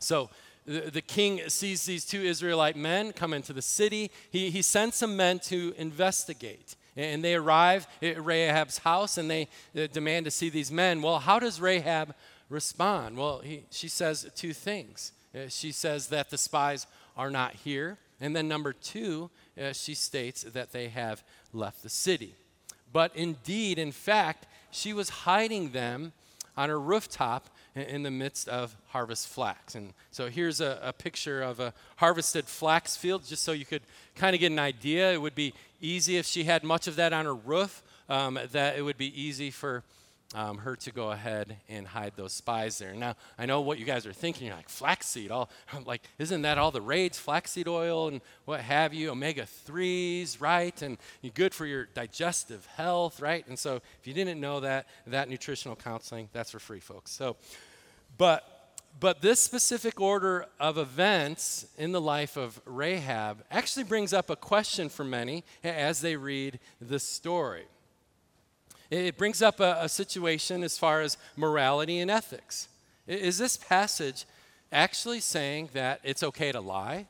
So 0.00 0.30
the, 0.68 0.90
the 0.90 1.00
king 1.02 1.40
sees 1.48 1.84
these 1.84 2.04
two 2.04 2.20
Israelite 2.20 2.76
men 2.76 3.12
come 3.12 3.32
into 3.32 3.52
the 3.52 3.62
city. 3.62 4.10
He, 4.30 4.50
he 4.50 4.62
sends 4.62 4.96
some 4.96 5.16
men 5.16 5.38
to 5.40 5.74
investigate. 5.76 6.76
And 6.96 7.22
they 7.22 7.36
arrive 7.36 7.86
at 8.02 8.22
Rahab's 8.22 8.78
house 8.78 9.18
and 9.18 9.30
they 9.30 9.48
uh, 9.76 9.86
demand 9.86 10.24
to 10.24 10.30
see 10.32 10.50
these 10.50 10.72
men. 10.72 11.00
Well, 11.00 11.20
how 11.20 11.38
does 11.38 11.60
Rahab 11.60 12.14
respond? 12.48 13.16
Well, 13.16 13.38
he, 13.38 13.64
she 13.70 13.88
says 13.88 14.28
two 14.34 14.52
things. 14.52 15.12
Uh, 15.34 15.48
she 15.48 15.72
says 15.72 16.08
that 16.08 16.30
the 16.30 16.38
spies 16.38 16.86
are 17.16 17.30
not 17.30 17.54
here. 17.54 17.98
And 18.20 18.34
then, 18.34 18.48
number 18.48 18.72
two, 18.72 19.30
uh, 19.60 19.72
she 19.72 19.94
states 19.94 20.42
that 20.42 20.72
they 20.72 20.88
have 20.88 21.22
left 21.52 21.84
the 21.84 21.88
city. 21.88 22.34
But 22.98 23.14
indeed, 23.14 23.78
in 23.78 23.92
fact, 23.92 24.48
she 24.72 24.92
was 24.92 25.08
hiding 25.08 25.70
them 25.70 26.12
on 26.56 26.68
her 26.68 26.80
rooftop 26.80 27.48
in 27.76 28.02
the 28.02 28.10
midst 28.10 28.48
of 28.48 28.74
harvest 28.88 29.28
flax. 29.28 29.76
And 29.76 29.92
so 30.10 30.28
here's 30.28 30.60
a, 30.60 30.80
a, 30.82 30.92
picture 30.92 31.40
of 31.40 31.60
a 31.60 31.72
harvested 31.98 32.46
flax 32.46 32.96
field, 32.96 33.24
just 33.24 33.44
so 33.44 33.52
you 33.52 33.64
could 33.64 33.82
kind 34.16 34.34
of 34.34 34.40
get 34.40 34.50
an 34.50 34.58
idea. 34.58 35.12
It 35.12 35.22
would 35.22 35.36
be 35.36 35.54
easy 35.80 36.16
if 36.16 36.26
she 36.26 36.42
had 36.42 36.64
much 36.64 36.88
of 36.88 36.96
that 36.96 37.12
on 37.12 37.24
her 37.24 37.36
roof, 37.36 37.84
um, 38.08 38.36
that 38.50 38.76
it 38.76 38.82
would 38.82 38.98
be 38.98 39.22
easy 39.22 39.52
for 39.52 39.84
um, 40.34 40.58
her 40.58 40.76
to 40.76 40.92
go 40.92 41.10
ahead 41.10 41.56
and 41.68 41.86
hide 41.86 42.12
those 42.16 42.32
spies 42.32 42.78
there. 42.78 42.94
Now, 42.94 43.14
I 43.38 43.46
know 43.46 43.60
what 43.62 43.78
you 43.78 43.86
guys 43.86 44.06
are 44.06 44.12
thinking. 44.12 44.46
You're 44.46 44.56
like, 44.56 44.68
flaxseed, 44.68 45.30
all, 45.30 45.48
like, 45.86 46.02
isn't 46.18 46.42
that 46.42 46.58
all 46.58 46.70
the 46.70 46.82
rage? 46.82 47.16
Flaxseed 47.16 47.66
oil 47.66 48.08
and 48.08 48.20
what 48.44 48.60
have 48.60 48.92
you, 48.92 49.10
omega 49.10 49.42
3s, 49.42 50.40
right? 50.40 50.80
And 50.82 50.98
good 51.34 51.54
for 51.54 51.64
your 51.64 51.86
digestive 51.86 52.66
health, 52.66 53.20
right? 53.20 53.46
And 53.48 53.58
so, 53.58 53.76
if 53.76 54.06
you 54.06 54.12
didn't 54.12 54.40
know 54.40 54.60
that, 54.60 54.86
that 55.06 55.28
nutritional 55.28 55.76
counseling, 55.76 56.28
that's 56.32 56.50
for 56.50 56.58
free, 56.58 56.80
folks. 56.80 57.10
So, 57.10 57.36
but 58.16 58.54
but 59.00 59.20
this 59.20 59.40
specific 59.40 60.00
order 60.00 60.46
of 60.58 60.76
events 60.76 61.66
in 61.76 61.92
the 61.92 62.00
life 62.00 62.36
of 62.36 62.60
Rahab 62.64 63.44
actually 63.48 63.84
brings 63.84 64.12
up 64.12 64.28
a 64.28 64.34
question 64.34 64.88
for 64.88 65.04
many 65.04 65.44
as 65.62 66.00
they 66.00 66.16
read 66.16 66.58
this 66.80 67.04
story. 67.04 67.66
It 68.90 69.18
brings 69.18 69.42
up 69.42 69.60
a, 69.60 69.78
a 69.80 69.88
situation 69.88 70.62
as 70.62 70.78
far 70.78 71.00
as 71.00 71.16
morality 71.36 71.98
and 71.98 72.10
ethics. 72.10 72.68
Is 73.06 73.38
this 73.38 73.56
passage 73.56 74.26
actually 74.72 75.20
saying 75.20 75.70
that 75.72 76.00
it's 76.04 76.22
okay 76.22 76.52
to 76.52 76.60
lie? 76.60 77.06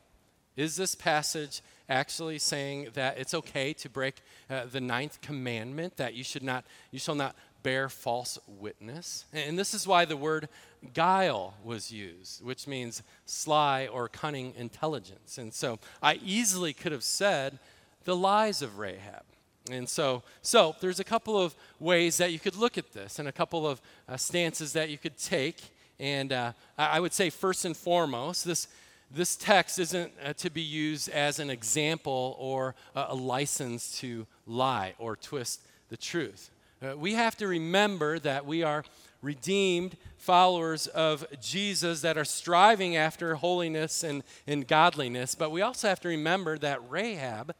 Is 0.57 0.77
this 0.77 0.95
passage 0.95 1.63
actually 1.89 2.39
saying 2.39 2.89
that 2.95 3.19
it's 3.19 3.33
okay 3.33 3.73
to 3.73 3.89
break 3.89 4.17
uh, 4.51 4.65
the 4.71 4.81
ninth 4.81 5.21
commandment 5.21 5.97
that 5.97 6.15
you 6.15 6.25
should 6.25 6.43
not 6.43 6.65
you 6.91 6.99
shall 6.99 7.15
not 7.15 7.37
bear 7.63 7.89
false 7.89 8.39
witness? 8.47 9.25
And 9.33 9.59
this 9.59 9.73
is 9.73 9.87
why 9.87 10.05
the 10.05 10.17
word 10.17 10.49
guile 10.95 11.55
was 11.65 11.93
used, 11.93 12.45
which 12.45 12.67
means 12.67 13.03
sly 13.25 13.87
or 13.87 14.09
cunning 14.09 14.53
intelligence. 14.57 15.39
And 15.39 15.55
so 15.55 15.79
I 16.03 16.19
easily 16.25 16.73
could 16.73 16.93
have 16.93 17.05
said 17.05 17.59
the 18.05 18.17
lies 18.17 18.63
of 18.63 18.79
Rahab. 18.79 19.23
And 19.71 19.89
so, 19.89 20.23
so 20.43 20.75
there's 20.81 21.01
a 21.01 21.05
couple 21.05 21.41
of 21.41 21.55
ways 21.79 22.17
that 22.19 22.33
you 22.33 22.39
could 22.39 22.57
look 22.57 22.79
at 22.79 22.93
this 22.93 23.19
and 23.19 23.29
a 23.29 23.33
couple 23.33 23.67
of 23.67 23.81
uh, 24.09 24.17
stances 24.17 24.73
that 24.73 24.91
you 24.91 24.99
could 24.99 25.17
take. 25.19 25.57
And 26.01 26.33
uh, 26.33 26.53
I 26.77 27.01
would 27.01 27.13
say, 27.13 27.31
first 27.31 27.65
and 27.65 27.77
foremost, 27.77 28.45
this, 28.45 28.69
this 29.11 29.37
text 29.37 29.79
isn't 29.79 30.13
uh, 30.25 30.33
to 30.35 30.51
be 30.51 30.63
used 30.63 31.09
as 31.09 31.39
an 31.39 31.51
example 31.51 32.37
or 32.39 32.75
a 32.95 33.15
license 33.15 33.99
to 34.01 34.27
lie 34.47 34.95
or 34.99 35.17
twist 35.17 35.61
the 35.89 35.97
truth. 35.97 36.51
Uh, 36.81 36.97
we 36.97 37.15
have 37.15 37.37
to 37.37 37.49
remember 37.49 38.19
that 38.21 38.47
we 38.47 38.63
are 38.63 38.85
redeemed 39.21 39.97
followers 40.17 40.87
of 40.89 41.27
Jesus 41.41 42.03
that 42.03 42.17
are 42.17 42.25
striving 42.25 42.97
after 42.97 43.35
holiness 43.35 44.05
and, 44.05 44.23
and 44.47 44.69
godliness, 44.69 45.35
but 45.35 45.51
we 45.51 45.61
also 45.61 45.89
have 45.89 46.01
to 46.01 46.09
remember 46.09 46.57
that 46.59 46.81
Rahab, 46.89 47.55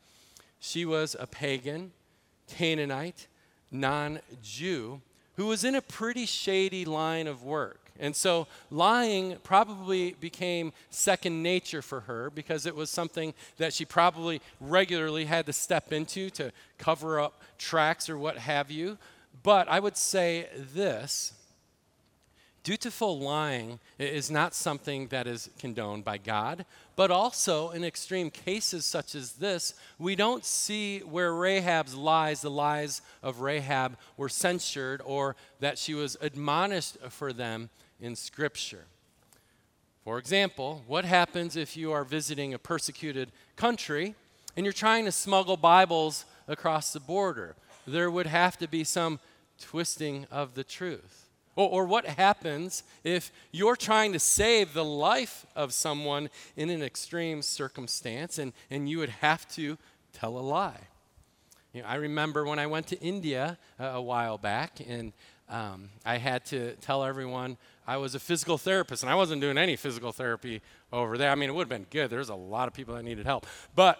she 0.61 0.85
was 0.85 1.17
a 1.19 1.27
pagan 1.27 1.93
Canaanite, 2.49 3.27
non 3.71 4.21
Jew, 4.43 5.01
who 5.37 5.47
was 5.47 5.65
in 5.65 5.75
a 5.75 5.83
pretty 5.83 6.27
shady 6.27 6.85
line 6.85 7.27
of 7.27 7.45
work. 7.45 7.89
And 8.01 8.15
so 8.15 8.47
lying 8.71 9.37
probably 9.43 10.13
became 10.21 10.73
second 10.91 11.43
nature 11.43 11.83
for 11.83 12.01
her 12.01 12.31
because 12.31 12.65
it 12.65 12.75
was 12.75 12.91
something 12.91 13.35
that 13.57 13.73
she 13.73 13.85
probably 13.85 14.41
regularly 14.61 15.25
had 15.25 15.47
to 15.47 15.53
step 15.53 15.93
into 15.93 16.31
to 16.31 16.53
cover 16.79 17.21
up 17.21 17.43
tracks 17.59 18.09
or 18.09 18.17
what 18.17 18.39
have 18.39 18.71
you. 18.71 18.99
But 19.43 19.69
I 19.69 19.81
would 19.81 19.97
say 19.97 20.49
this 20.75 21.33
Dutiful 22.69 23.19
lying 23.19 23.81
is 23.99 24.31
not 24.31 24.53
something 24.53 25.07
that 25.07 25.27
is 25.27 25.49
condoned 25.59 26.05
by 26.05 26.19
God, 26.19 26.67
but 26.97 27.11
also 27.11 27.71
in 27.71 27.83
extreme 27.83 28.31
cases 28.31 28.85
such 28.85 29.15
as 29.15 29.33
this, 29.33 29.73
we 29.99 30.15
don't 30.15 30.45
see 30.45 30.99
where 30.99 31.33
Rahab's 31.33 31.95
lies, 31.95 32.43
the 32.43 32.51
lies 32.51 33.01
of 33.23 33.41
Rahab, 33.41 33.97
were 34.19 34.29
censured 34.29 35.01
or 35.03 35.35
that 35.61 35.79
she 35.79 35.95
was 35.95 36.19
admonished 36.21 36.99
for 37.09 37.33
them 37.33 37.71
in 38.03 38.15
Scripture. 38.15 38.85
For 40.05 40.19
example, 40.19 40.85
what 40.87 41.07
happens 41.07 41.57
if 41.57 41.75
you 41.75 41.93
are 41.93 42.05
visiting 42.05 42.53
a 42.53 42.59
persecuted 42.59 43.33
country 43.57 44.15
and 44.59 44.67
you're 44.67 44.75
trying 44.75 45.07
to 45.07 45.13
smuggle 45.13 45.57
Bibles 45.57 46.27
across 46.47 46.93
the 46.93 47.01
border? 47.01 47.57
There 47.87 48.11
would 48.11 48.27
have 48.27 48.59
to 48.59 48.69
be 48.69 48.85
some 48.85 49.21
twisting 49.59 50.27
of 50.31 50.53
the 50.53 50.65
truth. 50.65 51.28
Or, 51.59 51.69
or 51.69 51.85
what 51.87 52.07
happens 52.07 52.85
if 53.03 53.33
you're 53.51 53.75
trying 53.75 54.13
to 54.13 54.21
save 54.21 54.75
the 54.75 54.85
life 54.85 55.45
of 55.57 55.73
someone 55.73 56.31
in 56.57 56.71
an 56.71 56.85
extreme 56.85 57.43
circumstance 57.43 58.39
and, 58.39 58.53
and 58.71 58.89
you 58.89 58.99
would 59.01 59.09
have 59.09 59.49
to 59.57 59.77
tell 60.13 60.39
a 60.39 60.41
lie? 60.41 60.87
You 61.73 61.83
know, 61.83 61.89
I 61.89 61.97
remember 61.97 62.47
when 62.47 62.61
I 62.61 62.69
went 62.69 62.87
to 62.87 63.01
India 63.01 63.59
uh, 63.81 63.87
a 63.87 64.01
while 64.01 64.39
back 64.39 64.79
and 64.87 65.13
um, 65.49 65.89
I 66.07 66.19
had 66.19 66.45
to 66.47 66.77
tell 66.77 67.03
everyone 67.03 67.57
I 67.89 67.97
was 67.97 68.15
a 68.15 68.21
physical 68.21 68.59
therapist, 68.59 69.03
and 69.03 69.11
I 69.11 69.15
wasn't 69.15 69.41
doing 69.41 69.57
any 69.57 69.75
physical 69.75 70.13
therapy 70.13 70.61
over 70.93 71.17
there. 71.17 71.31
I 71.31 71.35
mean, 71.35 71.49
it 71.49 71.55
would 71.55 71.63
have 71.63 71.69
been 71.71 71.87
good. 71.91 72.11
There's 72.11 72.29
a 72.29 72.35
lot 72.35 72.69
of 72.69 72.75
people 72.75 72.95
that 72.95 73.03
needed 73.03 73.25
help, 73.25 73.47
but 73.75 73.99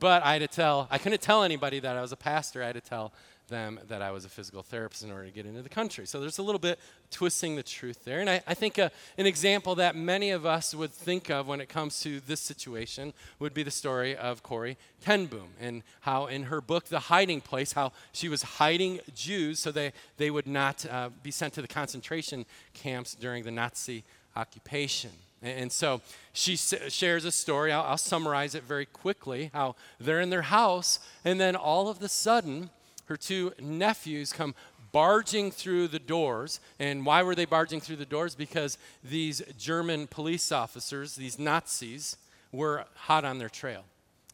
but 0.00 0.24
I 0.24 0.32
had 0.32 0.40
to 0.40 0.48
tell. 0.48 0.88
I 0.90 0.98
couldn't 0.98 1.22
tell 1.22 1.44
anybody 1.44 1.78
that 1.78 1.96
I 1.96 2.02
was 2.02 2.10
a 2.10 2.16
pastor. 2.16 2.60
I 2.60 2.66
had 2.66 2.74
to 2.74 2.80
tell 2.80 3.12
them 3.48 3.78
that 3.88 4.02
I 4.02 4.10
was 4.10 4.24
a 4.24 4.28
physical 4.28 4.62
therapist 4.62 5.02
in 5.02 5.10
order 5.10 5.26
to 5.26 5.30
get 5.30 5.46
into 5.46 5.62
the 5.62 5.68
country. 5.68 6.06
So 6.06 6.20
there's 6.20 6.38
a 6.38 6.42
little 6.42 6.58
bit 6.58 6.78
twisting 7.10 7.56
the 7.56 7.62
truth 7.62 8.04
there. 8.04 8.20
And 8.20 8.30
I, 8.30 8.42
I 8.46 8.54
think 8.54 8.78
a, 8.78 8.86
uh, 8.86 8.88
an 9.18 9.26
example 9.26 9.74
that 9.76 9.94
many 9.94 10.30
of 10.30 10.46
us 10.46 10.74
would 10.74 10.92
think 10.92 11.30
of 11.30 11.46
when 11.46 11.60
it 11.60 11.68
comes 11.68 12.00
to 12.00 12.20
this 12.20 12.40
situation 12.40 13.12
would 13.38 13.54
be 13.54 13.62
the 13.62 13.70
story 13.70 14.16
of 14.16 14.42
Corrie 14.42 14.76
ten 15.02 15.26
Boom 15.26 15.48
and 15.60 15.82
how 16.00 16.26
in 16.26 16.44
her 16.44 16.60
book, 16.60 16.86
The 16.86 16.98
Hiding 16.98 17.40
Place, 17.40 17.72
how 17.72 17.92
she 18.12 18.28
was 18.28 18.42
hiding 18.42 19.00
Jews 19.14 19.58
so 19.58 19.70
they, 19.70 19.92
they 20.16 20.30
would 20.30 20.46
not 20.46 20.86
uh, 20.86 21.10
be 21.22 21.30
sent 21.30 21.54
to 21.54 21.62
the 21.62 21.68
concentration 21.68 22.46
camps 22.72 23.14
during 23.14 23.44
the 23.44 23.50
Nazi 23.50 24.04
occupation. 24.36 25.10
And 25.42 25.70
so 25.70 26.00
she 26.32 26.56
shares 26.56 27.26
a 27.26 27.30
story. 27.30 27.70
I'll, 27.70 27.82
I'll, 27.82 27.98
summarize 27.98 28.54
it 28.54 28.62
very 28.62 28.86
quickly 28.86 29.50
how 29.52 29.76
they're 30.00 30.22
in 30.22 30.30
their 30.30 30.42
house, 30.42 31.00
and 31.22 31.38
then 31.38 31.54
all 31.54 31.88
of 31.88 31.98
the 31.98 32.08
sudden, 32.08 32.70
her 33.06 33.16
two 33.16 33.52
nephews 33.60 34.32
come 34.32 34.54
barging 34.92 35.50
through 35.50 35.88
the 35.88 35.98
doors. 35.98 36.60
And 36.78 37.04
why 37.04 37.22
were 37.22 37.34
they 37.34 37.44
barging 37.46 37.80
through 37.80 37.96
the 37.96 38.06
doors? 38.06 38.34
Because 38.34 38.78
these 39.02 39.42
German 39.58 40.06
police 40.06 40.52
officers, 40.52 41.16
these 41.16 41.38
Nazis, 41.38 42.16
were 42.52 42.84
hot 42.94 43.24
on 43.24 43.38
their 43.38 43.48
trail. 43.48 43.82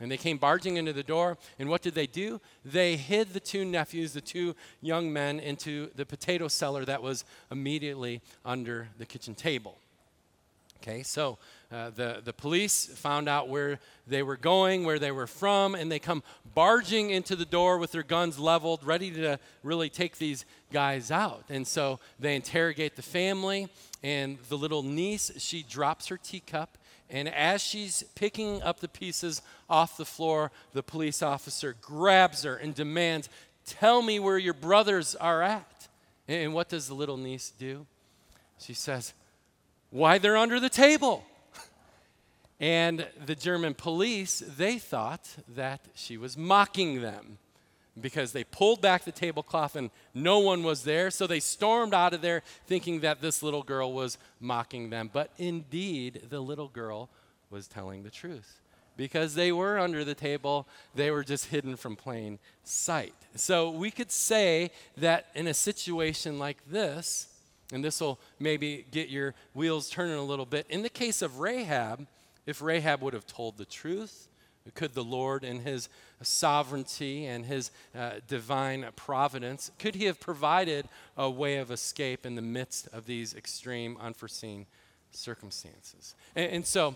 And 0.01 0.11
they 0.11 0.17
came 0.17 0.39
barging 0.39 0.77
into 0.77 0.95
the 0.95 1.03
door, 1.03 1.37
and 1.59 1.69
what 1.69 1.83
did 1.83 1.95
they 1.95 2.07
do? 2.07 2.41
They 2.65 2.97
hid 2.97 3.35
the 3.35 3.41
two 3.41 3.67
nephews, 3.67 4.15
the 4.15 4.23
two 4.23 4.57
young 4.81 5.13
men, 5.13 5.39
into 5.41 5.91
the 5.95 6.07
potato 6.07 6.49
cellar 6.49 6.87
that 6.87 7.03
was 7.03 7.25
immediately 7.51 8.23
under 8.45 8.89
the 8.99 9.05
kitchen 9.05 9.35
table. 9.35 9.77
Okay, 10.83 11.03
so 11.03 11.37
uh, 11.73 11.91
the, 11.91 12.21
the 12.25 12.33
police 12.33 12.87
found 12.87 13.29
out 13.29 13.49
where 13.49 13.79
they 14.09 14.25
were 14.25 14.37
going, 14.37 14.85
where 14.85 14.99
they 14.99 15.13
were 15.13 15.29
from, 15.29 15.77
and 15.77 15.91
they 15.91 16.01
come 16.01 16.23
barging 16.53 17.11
into 17.11 17.37
the 17.37 17.45
door 17.45 17.79
with 17.79 17.93
their 17.93 18.03
guns 18.03 18.41
leveled, 18.41 18.83
ready 18.83 19.13
to 19.13 19.39
really 19.63 19.89
take 19.89 20.19
these 20.19 20.45
guys 20.73 21.13
out. 21.13 21.45
And 21.49 21.65
so 21.65 22.01
they 22.19 22.35
interrogate 22.35 22.97
the 22.97 23.03
family, 23.03 23.69
and 24.03 24.39
the 24.49 24.59
little 24.59 24.83
niece, 24.83 25.31
she 25.39 25.63
drops 25.63 26.09
her 26.09 26.17
teacup. 26.17 26.77
And 27.09 27.29
as 27.29 27.61
she's 27.61 28.03
picking 28.15 28.63
up 28.63 28.81
the 28.81 28.89
pieces 28.89 29.43
off 29.69 29.97
the 29.97 30.05
floor, 30.05 30.51
the 30.73 30.83
police 30.83 31.23
officer 31.23 31.77
grabs 31.81 32.43
her 32.43 32.57
and 32.57 32.75
demands, 32.75 33.29
Tell 33.67 34.03
me 34.03 34.19
where 34.19 34.39
your 34.39 34.55
brothers 34.55 35.15
are 35.15 35.43
at. 35.43 35.89
And 36.27 36.53
what 36.55 36.69
does 36.69 36.89
the 36.89 36.95
little 36.95 37.17
niece 37.17 37.53
do? 37.57 37.87
She 38.59 38.75
says, 38.75 39.13
Why, 39.91 40.19
they're 40.19 40.37
under 40.37 40.59
the 40.59 40.69
table. 40.69 41.25
And 42.61 43.07
the 43.25 43.35
German 43.35 43.73
police, 43.73 44.43
they 44.47 44.79
thought 44.79 45.27
that 45.49 45.81
she 45.95 46.19
was 46.19 46.37
mocking 46.37 47.01
them 47.01 47.39
because 47.99 48.33
they 48.33 48.45
pulled 48.45 48.83
back 48.83 49.05
the 49.05 49.13
tablecloth 49.13 49.77
and 49.77 49.91
no 50.15 50.39
one 50.39 50.63
was 50.63 50.85
there. 50.85 51.11
So 51.11 51.27
they 51.27 51.41
stormed 51.41 51.95
out 51.95 52.13
of 52.13 52.21
there 52.21 52.43
thinking 52.67 53.01
that 53.01 53.23
this 53.23 53.43
little 53.43 53.63
girl 53.63 53.93
was 53.93 54.19
mocking 54.41 54.91
them. 54.91 55.11
But 55.11 55.31
indeed, 55.39 56.27
the 56.29 56.41
little 56.41 56.69
girl 56.69 57.09
was 57.49 57.67
telling 57.67 58.03
the 58.03 58.11
truth 58.11 58.61
because 58.97 59.35
they 59.35 59.51
were 59.51 59.79
under 59.79 60.05
the 60.05 60.15
table, 60.15 60.69
they 60.95 61.11
were 61.11 61.25
just 61.25 61.47
hidden 61.47 61.75
from 61.77 61.97
plain 61.97 62.39
sight. 62.65 63.15
So 63.35 63.71
we 63.71 63.91
could 63.91 64.13
say 64.13 64.71
that 64.99 65.29
in 65.35 65.47
a 65.47 65.55
situation 65.55 66.39
like 66.39 66.59
this, 66.71 67.29
and 67.73 67.83
this 67.83 68.03
will 68.03 68.21
maybe 68.39 68.85
get 68.91 69.09
your 69.09 69.35
wheels 69.55 69.89
turning 69.89 70.17
a 70.17 70.23
little 70.23 70.45
bit, 70.45 70.67
in 70.69 70.83
the 70.83 70.91
case 70.91 71.23
of 71.23 71.41
Rahab, 71.41 72.07
if 72.51 72.61
Rahab 72.61 73.01
would 73.03 73.15
have 73.15 73.27
told 73.27 73.57
the 73.57 73.65
truth, 73.65 74.29
could 74.75 74.95
the 74.95 75.05
Lord, 75.05 75.43
in 75.43 75.61
his 75.61 75.89
sovereignty 76.23 77.27
and 77.27 77.47
his 77.47 77.71
uh, 77.95 78.13
divine 78.29 78.87
providence, 78.95 79.71
could 79.79 79.95
he 79.95 80.05
have 80.05 80.21
provided 80.21 80.87
a 81.17 81.31
way 81.31 81.57
of 81.57 81.71
escape 81.71 82.27
in 82.27 82.35
the 82.35 82.43
midst 82.43 82.89
of 82.93 83.07
these 83.07 83.35
extreme, 83.35 83.97
unforeseen 84.01 84.67
circumstances? 85.11 86.15
And, 86.37 86.53
and 86.53 86.67
so 86.67 86.95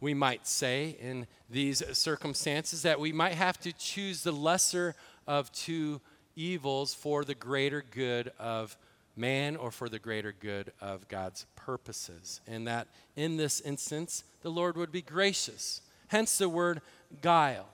we 0.00 0.12
might 0.12 0.46
say 0.46 0.96
in 1.00 1.26
these 1.48 1.82
circumstances 1.96 2.82
that 2.82 3.00
we 3.00 3.12
might 3.12 3.34
have 3.34 3.58
to 3.60 3.72
choose 3.72 4.22
the 4.22 4.32
lesser 4.32 4.94
of 5.26 5.50
two 5.52 6.00
evils 6.36 6.92
for 6.92 7.24
the 7.24 7.34
greater 7.34 7.82
good 7.90 8.30
of 8.38 8.76
man 9.16 9.56
or 9.56 9.70
for 9.70 9.88
the 9.88 9.98
greater 9.98 10.32
good 10.32 10.72
of 10.80 11.08
God's 11.08 11.46
purposes. 11.56 12.40
And 12.46 12.66
that 12.66 12.88
in 13.16 13.36
this 13.36 13.60
instance, 13.60 14.24
the 14.42 14.50
Lord 14.50 14.76
would 14.76 14.92
be 14.92 15.02
gracious. 15.02 15.80
Hence 16.08 16.38
the 16.38 16.48
word 16.48 16.82
guile, 17.22 17.68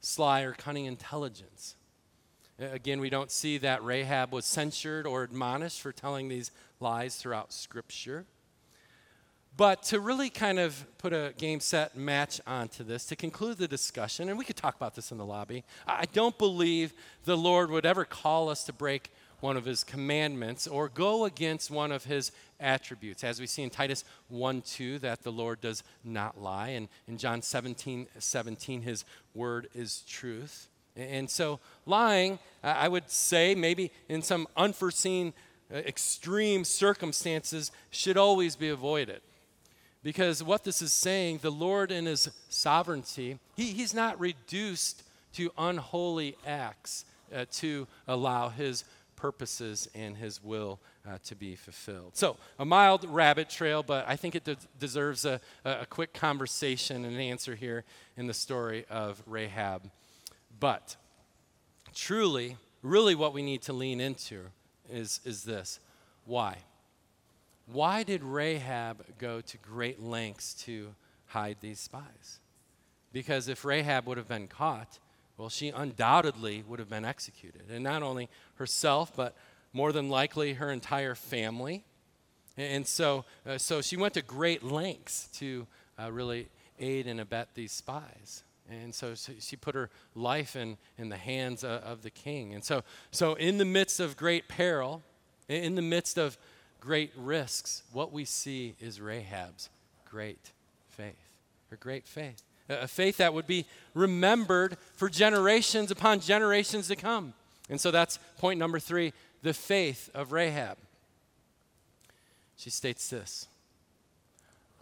sly 0.00 0.42
or 0.42 0.52
cunning 0.52 0.86
intelligence. 0.86 1.74
Again, 2.58 3.00
we 3.00 3.10
don't 3.10 3.30
see 3.30 3.58
that 3.58 3.82
Rahab 3.82 4.32
was 4.32 4.44
censured 4.44 5.06
or 5.06 5.22
admonished 5.22 5.80
for 5.80 5.92
telling 5.92 6.28
these 6.28 6.50
lies 6.78 7.16
throughout 7.16 7.52
Scripture. 7.52 8.26
But 9.56 9.82
to 9.84 10.00
really 10.00 10.30
kind 10.30 10.58
of 10.58 10.86
put 10.98 11.12
a 11.12 11.34
game 11.36 11.60
set 11.60 11.96
match 11.96 12.40
onto 12.46 12.84
this, 12.84 13.04
to 13.06 13.16
conclude 13.16 13.58
the 13.58 13.68
discussion, 13.68 14.28
and 14.28 14.38
we 14.38 14.44
could 14.44 14.56
talk 14.56 14.76
about 14.76 14.94
this 14.94 15.10
in 15.10 15.18
the 15.18 15.24
lobby, 15.24 15.64
I 15.86 16.06
don't 16.06 16.36
believe 16.38 16.92
the 17.24 17.36
Lord 17.36 17.70
would 17.70 17.84
ever 17.84 18.04
call 18.04 18.48
us 18.48 18.64
to 18.64 18.72
break 18.72 19.10
one 19.40 19.56
of 19.56 19.64
his 19.64 19.84
commandments 19.84 20.66
or 20.66 20.88
go 20.88 21.24
against 21.24 21.70
one 21.70 21.92
of 21.92 22.04
his 22.04 22.32
attributes. 22.58 23.24
As 23.24 23.40
we 23.40 23.46
see 23.46 23.62
in 23.62 23.70
Titus 23.70 24.04
1 24.28 24.62
2, 24.62 24.98
that 25.00 25.22
the 25.22 25.32
Lord 25.32 25.60
does 25.60 25.82
not 26.04 26.40
lie. 26.40 26.68
And 26.68 26.88
in 27.08 27.18
John 27.18 27.42
17 27.42 28.06
17, 28.18 28.82
his 28.82 29.04
word 29.34 29.68
is 29.74 30.02
truth. 30.08 30.68
And 30.96 31.30
so, 31.30 31.60
lying, 31.86 32.38
I 32.62 32.88
would 32.88 33.10
say, 33.10 33.54
maybe 33.54 33.90
in 34.08 34.22
some 34.22 34.46
unforeseen, 34.56 35.32
uh, 35.72 35.76
extreme 35.78 36.64
circumstances, 36.64 37.70
should 37.90 38.16
always 38.16 38.56
be 38.56 38.68
avoided. 38.68 39.20
Because 40.02 40.42
what 40.42 40.64
this 40.64 40.82
is 40.82 40.92
saying, 40.92 41.40
the 41.42 41.50
Lord 41.50 41.92
in 41.92 42.06
his 42.06 42.30
sovereignty, 42.48 43.38
he, 43.56 43.66
he's 43.72 43.94
not 43.94 44.18
reduced 44.18 45.02
to 45.34 45.52
unholy 45.56 46.36
acts 46.46 47.04
uh, 47.34 47.44
to 47.52 47.86
allow 48.08 48.48
his 48.48 48.84
purposes 49.20 49.88
and 49.94 50.16
his 50.16 50.42
will 50.42 50.80
uh, 51.06 51.18
to 51.24 51.34
be 51.34 51.54
fulfilled. 51.54 52.16
So, 52.16 52.36
a 52.58 52.64
mild 52.64 53.04
rabbit 53.04 53.50
trail, 53.50 53.82
but 53.82 54.04
I 54.08 54.16
think 54.16 54.34
it 54.34 54.44
de- 54.44 54.56
deserves 54.78 55.24
a, 55.24 55.40
a 55.64 55.86
quick 55.86 56.14
conversation 56.14 57.04
and 57.04 57.14
an 57.14 57.20
answer 57.20 57.54
here 57.54 57.84
in 58.16 58.26
the 58.26 58.34
story 58.34 58.86
of 58.88 59.22
Rahab. 59.26 59.90
But 60.58 60.96
truly, 61.94 62.56
really, 62.82 63.14
what 63.14 63.34
we 63.34 63.42
need 63.42 63.62
to 63.62 63.72
lean 63.74 64.00
into 64.00 64.46
is, 64.90 65.20
is 65.24 65.44
this 65.44 65.80
why? 66.24 66.56
Why 67.66 68.02
did 68.02 68.24
Rahab 68.24 69.04
go 69.18 69.40
to 69.42 69.58
great 69.58 70.02
lengths 70.02 70.54
to 70.64 70.94
hide 71.26 71.58
these 71.60 71.78
spies? 71.78 72.40
Because 73.12 73.48
if 73.48 73.64
Rahab 73.64 74.06
would 74.06 74.16
have 74.16 74.28
been 74.28 74.48
caught, 74.48 74.98
well, 75.40 75.48
she 75.48 75.70
undoubtedly 75.70 76.62
would 76.68 76.78
have 76.80 76.90
been 76.90 77.06
executed. 77.06 77.62
And 77.70 77.82
not 77.82 78.02
only 78.02 78.28
herself, 78.56 79.16
but 79.16 79.34
more 79.72 79.90
than 79.90 80.10
likely 80.10 80.52
her 80.52 80.70
entire 80.70 81.14
family. 81.14 81.82
And 82.58 82.86
so, 82.86 83.24
uh, 83.46 83.56
so 83.56 83.80
she 83.80 83.96
went 83.96 84.12
to 84.14 84.22
great 84.22 84.62
lengths 84.62 85.28
to 85.38 85.66
uh, 85.98 86.12
really 86.12 86.48
aid 86.78 87.06
and 87.06 87.18
abet 87.18 87.48
these 87.54 87.72
spies. 87.72 88.42
And 88.70 88.94
so, 88.94 89.14
she 89.14 89.56
put 89.56 89.74
her 89.74 89.88
life 90.14 90.56
in, 90.56 90.76
in 90.98 91.08
the 91.08 91.16
hands 91.16 91.64
of, 91.64 91.82
of 91.82 92.02
the 92.02 92.10
king. 92.10 92.52
And 92.52 92.62
so, 92.62 92.84
so, 93.10 93.32
in 93.34 93.56
the 93.56 93.64
midst 93.64 93.98
of 93.98 94.18
great 94.18 94.46
peril, 94.46 95.02
in 95.48 95.74
the 95.74 95.82
midst 95.82 96.18
of 96.18 96.36
great 96.80 97.12
risks, 97.16 97.82
what 97.92 98.12
we 98.12 98.26
see 98.26 98.74
is 98.78 99.00
Rahab's 99.00 99.70
great 100.04 100.52
faith. 100.90 101.16
Her 101.70 101.76
great 101.76 102.06
faith 102.06 102.42
a 102.70 102.88
faith 102.88 103.16
that 103.18 103.34
would 103.34 103.46
be 103.46 103.66
remembered 103.94 104.76
for 104.96 105.08
generations 105.08 105.90
upon 105.90 106.20
generations 106.20 106.88
to 106.88 106.96
come. 106.96 107.34
And 107.68 107.80
so 107.80 107.90
that's 107.90 108.18
point 108.38 108.58
number 108.58 108.78
three 108.78 109.12
the 109.42 109.54
faith 109.54 110.10
of 110.14 110.32
Rahab. 110.32 110.78
She 112.56 112.70
states 112.70 113.08
this 113.08 113.48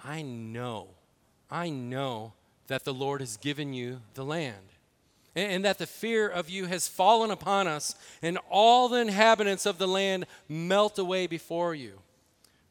I 0.03 0.23
know, 0.23 0.89
I 1.51 1.71
know 1.71 2.33
that 2.67 2.85
the 2.85 2.95
Lord 2.95 3.21
has 3.21 3.37
given 3.37 3.73
you 3.73 4.01
the 4.15 4.25
land, 4.25 4.73
and, 5.35 5.53
and 5.53 5.65
that 5.65 5.79
the 5.79 5.87
fear 5.87 6.29
of 6.29 6.51
you 6.51 6.67
has 6.67 6.89
fallen 6.89 7.31
upon 7.31 7.67
us, 7.67 7.95
and 8.21 8.39
all 8.51 8.89
the 8.89 9.01
inhabitants 9.01 9.65
of 9.65 9.79
the 9.79 9.89
land 9.89 10.27
melt 10.49 10.99
away 10.99 11.27
before 11.27 11.75
you. 11.75 12.01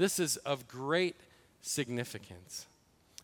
This 0.00 0.18
is 0.18 0.38
of 0.38 0.66
great 0.66 1.14
significance 1.60 2.64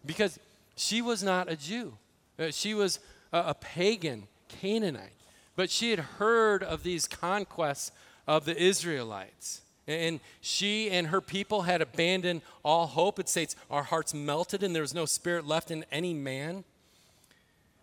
because 0.05 0.39
she 0.77 1.01
was 1.01 1.23
not 1.23 1.51
a 1.51 1.57
Jew, 1.57 1.95
uh, 2.39 2.51
she 2.51 2.75
was 2.75 3.01
a, 3.33 3.39
a 3.39 3.55
pagan 3.55 4.25
Canaanite, 4.49 5.17
but 5.57 5.71
she 5.71 5.89
had 5.89 6.01
heard 6.01 6.62
of 6.62 6.83
these 6.83 7.09
conquests 7.09 7.93
of 8.29 8.45
the 8.45 8.55
Israelites. 8.62 9.62
And 9.89 10.21
she 10.43 10.91
and 10.91 11.07
her 11.07 11.23
people 11.23 11.62
had 11.62 11.81
abandoned 11.81 12.43
all 12.62 12.89
hope. 12.89 13.19
It 13.19 13.31
states, 13.31 13.57
Our 13.71 13.85
hearts 13.85 14.12
melted, 14.12 14.62
and 14.62 14.75
there 14.75 14.83
was 14.83 14.93
no 14.93 15.07
spirit 15.07 15.47
left 15.47 15.71
in 15.71 15.87
any 15.91 16.12
man. 16.12 16.65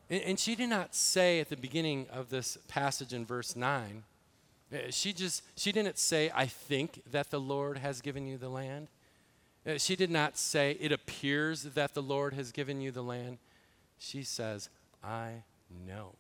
And, 0.08 0.40
she 0.40 0.54
did 0.54 0.70
not 0.70 0.94
say 0.94 1.40
at 1.40 1.50
the 1.50 1.58
beginning 1.58 2.06
of 2.12 2.30
this 2.30 2.60
passage 2.68 3.12
in 3.12 3.26
verse 3.26 3.56
9, 3.56 4.04
uh, 4.04 4.13
she 4.90 5.14
just, 5.14 5.44
she 5.56 5.72
didn't 5.72 5.98
say, 5.98 6.32
I 6.34 6.46
think 6.46 7.02
that 7.12 7.32
the 7.32 7.40
Lord 7.40 7.78
has 7.78 8.02
given 8.02 8.28
you 8.28 8.38
the 8.38 8.50
land. 8.50 8.88
Uh, 9.66 9.78
she 9.78 9.96
did 9.96 10.10
not 10.10 10.38
say, 10.38 10.78
It 10.80 10.92
appears 10.92 11.64
that 11.64 11.94
the 11.94 12.02
Lord 12.02 12.34
has 12.34 12.52
given 12.52 12.82
you 12.82 12.92
the 12.92 13.04
land. 13.04 13.38
She 13.98 14.24
says, 14.24 14.70
I 15.04 15.44
know. 15.86 16.16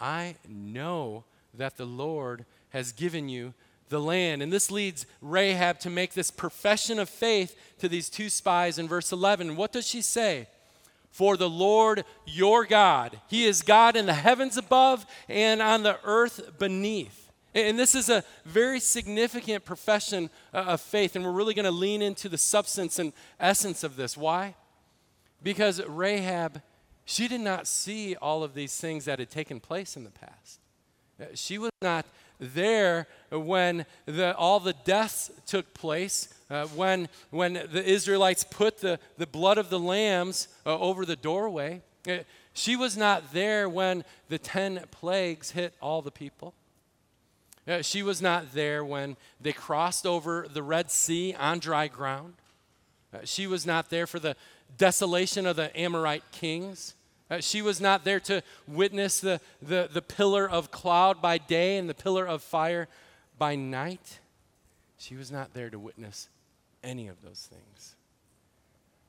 I 0.00 0.36
know 0.48 1.24
that 1.54 1.76
the 1.76 1.86
Lord 1.86 2.44
has 2.70 2.92
given 2.92 3.28
you 3.28 3.54
the 3.88 4.00
land. 4.00 4.42
And 4.42 4.52
this 4.52 4.70
leads 4.70 5.06
Rahab 5.20 5.80
to 5.80 5.90
make 5.90 6.14
this 6.14 6.30
profession 6.30 6.98
of 6.98 7.08
faith 7.08 7.56
to 7.78 7.88
these 7.88 8.08
two 8.08 8.28
spies 8.28 8.78
in 8.78 8.88
verse 8.88 9.12
11. 9.12 9.56
What 9.56 9.72
does 9.72 9.86
she 9.86 10.02
say? 10.02 10.46
For 11.10 11.36
the 11.36 11.48
Lord 11.48 12.04
your 12.26 12.64
God, 12.64 13.20
He 13.28 13.44
is 13.44 13.62
God 13.62 13.96
in 13.96 14.06
the 14.06 14.14
heavens 14.14 14.56
above 14.56 15.06
and 15.28 15.60
on 15.60 15.82
the 15.82 15.98
earth 16.04 16.58
beneath. 16.58 17.27
And 17.54 17.78
this 17.78 17.94
is 17.94 18.08
a 18.08 18.24
very 18.44 18.78
significant 18.78 19.64
profession 19.64 20.30
uh, 20.52 20.58
of 20.58 20.80
faith, 20.80 21.16
and 21.16 21.24
we're 21.24 21.32
really 21.32 21.54
going 21.54 21.64
to 21.64 21.70
lean 21.70 22.02
into 22.02 22.28
the 22.28 22.38
substance 22.38 22.98
and 22.98 23.12
essence 23.40 23.82
of 23.82 23.96
this. 23.96 24.16
Why? 24.16 24.54
Because 25.42 25.82
Rahab, 25.86 26.60
she 27.04 27.26
did 27.26 27.40
not 27.40 27.66
see 27.66 28.16
all 28.16 28.42
of 28.42 28.54
these 28.54 28.76
things 28.76 29.06
that 29.06 29.18
had 29.18 29.30
taken 29.30 29.60
place 29.60 29.96
in 29.96 30.04
the 30.04 30.10
past. 30.10 30.60
Uh, 31.20 31.24
she 31.34 31.58
was 31.58 31.70
not 31.80 32.06
there 32.38 33.08
when 33.30 33.86
the, 34.06 34.36
all 34.36 34.60
the 34.60 34.74
deaths 34.84 35.30
took 35.46 35.72
place, 35.74 36.32
uh, 36.50 36.66
when, 36.66 37.08
when 37.30 37.54
the 37.54 37.84
Israelites 37.84 38.44
put 38.44 38.78
the, 38.78 39.00
the 39.16 39.26
blood 39.26 39.58
of 39.58 39.70
the 39.70 39.80
lambs 39.80 40.48
uh, 40.66 40.78
over 40.78 41.04
the 41.04 41.16
doorway. 41.16 41.82
Uh, 42.08 42.18
she 42.52 42.76
was 42.76 42.96
not 42.96 43.32
there 43.32 43.68
when 43.68 44.04
the 44.28 44.38
10 44.38 44.84
plagues 44.90 45.52
hit 45.52 45.74
all 45.80 46.02
the 46.02 46.10
people. 46.10 46.54
Uh, 47.68 47.82
she 47.82 48.02
was 48.02 48.22
not 48.22 48.54
there 48.54 48.84
when 48.84 49.16
they 49.40 49.52
crossed 49.52 50.06
over 50.06 50.46
the 50.50 50.62
Red 50.62 50.90
Sea 50.90 51.34
on 51.38 51.58
dry 51.58 51.86
ground. 51.86 52.34
Uh, 53.12 53.18
she 53.24 53.46
was 53.46 53.66
not 53.66 53.90
there 53.90 54.06
for 54.06 54.18
the 54.18 54.36
desolation 54.76 55.46
of 55.46 55.56
the 55.56 55.76
Amorite 55.78 56.24
kings. 56.32 56.94
Uh, 57.30 57.40
she 57.40 57.60
was 57.60 57.80
not 57.80 58.04
there 58.04 58.20
to 58.20 58.42
witness 58.66 59.20
the, 59.20 59.40
the, 59.60 59.88
the 59.92 60.00
pillar 60.00 60.48
of 60.48 60.70
cloud 60.70 61.20
by 61.20 61.36
day 61.36 61.76
and 61.76 61.88
the 61.88 61.94
pillar 61.94 62.26
of 62.26 62.42
fire 62.42 62.88
by 63.38 63.54
night. 63.54 64.20
She 64.96 65.14
was 65.14 65.30
not 65.30 65.52
there 65.52 65.68
to 65.68 65.78
witness 65.78 66.28
any 66.82 67.06
of 67.08 67.22
those 67.22 67.48
things. 67.50 67.96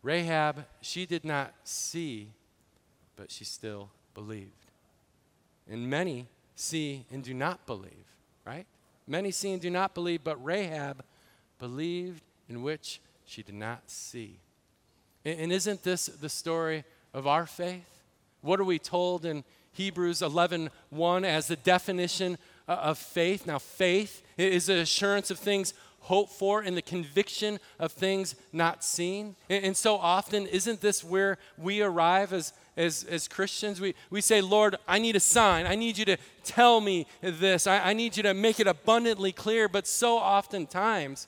Rahab, 0.01 0.65
she 0.81 1.05
did 1.05 1.23
not 1.23 1.53
see, 1.63 2.29
but 3.15 3.31
she 3.31 3.43
still 3.43 3.89
believed. 4.13 4.51
And 5.69 5.89
many 5.89 6.27
see 6.55 7.05
and 7.11 7.23
do 7.23 7.33
not 7.33 7.65
believe, 7.65 8.05
right? 8.49 8.65
Many 9.05 9.29
see 9.29 9.51
and 9.51 9.61
do 9.61 9.69
not 9.69 9.93
believe, 9.93 10.23
but 10.23 10.43
Rahab 10.43 11.03
believed 11.59 12.23
in 12.47 12.63
which 12.63 12.99
she 13.25 13.43
did 13.43 13.53
not 13.53 13.89
see. 13.89 14.39
And, 15.23 15.51
isn't 15.51 15.83
this 15.83 16.07
the 16.07 16.29
story 16.29 16.83
of 17.13 17.27
our 17.27 17.45
faith? 17.45 17.99
What 18.41 18.59
are 18.59 18.63
we 18.63 18.79
told 18.79 19.25
in 19.25 19.43
Hebrews 19.73 20.23
11 20.23 20.71
1 20.89 21.25
as 21.25 21.47
the 21.47 21.57
definition 21.57 22.37
of 22.67 22.97
faith? 22.97 23.45
Now, 23.45 23.59
faith 23.59 24.23
is 24.37 24.65
the 24.65 24.79
assurance 24.79 25.29
of 25.29 25.37
things 25.37 25.73
hoped 25.99 26.33
for 26.33 26.61
and 26.61 26.75
the 26.75 26.81
conviction 26.81 27.59
of 27.77 27.91
things 27.91 28.33
not 28.51 28.83
seen. 28.83 29.35
And, 29.49 29.77
so 29.77 29.97
often, 29.97 30.47
isn't 30.47 30.81
this 30.81 31.03
where 31.03 31.37
we 31.57 31.81
arrive 31.81 32.33
as, 32.33 32.53
as, 32.79 33.03
as 33.03 33.27
Christians? 33.27 33.79
We, 33.79 33.93
we 34.09 34.21
say, 34.21 34.41
Lord, 34.41 34.77
I 34.87 34.97
need 34.99 35.15
a 35.15 35.19
sign. 35.19 35.67
I 35.67 35.75
need 35.75 35.97
you 35.97 36.05
to 36.05 36.17
tell 36.43 36.81
me 36.81 37.05
this. 37.21 37.67
I, 37.67 37.89
I 37.89 37.93
need 37.93 38.17
you 38.17 38.23
to 38.23 38.33
make 38.33 38.59
it 38.59 38.67
abundantly 38.67 39.31
clear. 39.31 39.67
But 39.67 39.85
so 39.85 40.17
oftentimes, 40.17 41.27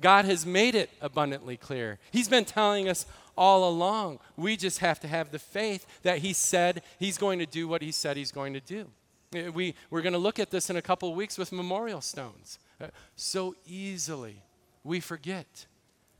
God 0.00 0.24
has 0.26 0.46
made 0.46 0.74
it 0.74 0.90
abundantly 1.00 1.56
clear. 1.56 1.98
He's 2.10 2.28
been 2.28 2.44
telling 2.44 2.88
us 2.88 3.06
all 3.36 3.68
along. 3.68 4.18
We 4.36 4.56
just 4.56 4.78
have 4.80 5.00
to 5.00 5.08
have 5.08 5.30
the 5.30 5.38
faith 5.38 5.86
that 6.02 6.18
He 6.18 6.32
said 6.32 6.82
He's 6.98 7.18
going 7.18 7.38
to 7.38 7.46
do 7.46 7.66
what 7.66 7.82
He 7.82 7.92
said 7.92 8.16
He's 8.16 8.32
going 8.32 8.52
to 8.52 8.60
do. 8.60 8.86
Uh, 9.34 9.50
we, 9.52 9.74
we're 9.90 10.02
going 10.02 10.12
to 10.12 10.18
look 10.18 10.38
at 10.38 10.50
this 10.50 10.70
in 10.70 10.76
a 10.76 10.82
couple 10.82 11.14
weeks 11.14 11.38
with 11.38 11.52
memorial 11.52 12.00
stones. 12.00 12.58
Uh, 12.80 12.88
so 13.16 13.54
easily 13.66 14.42
we 14.84 15.00
forget. 15.00 15.66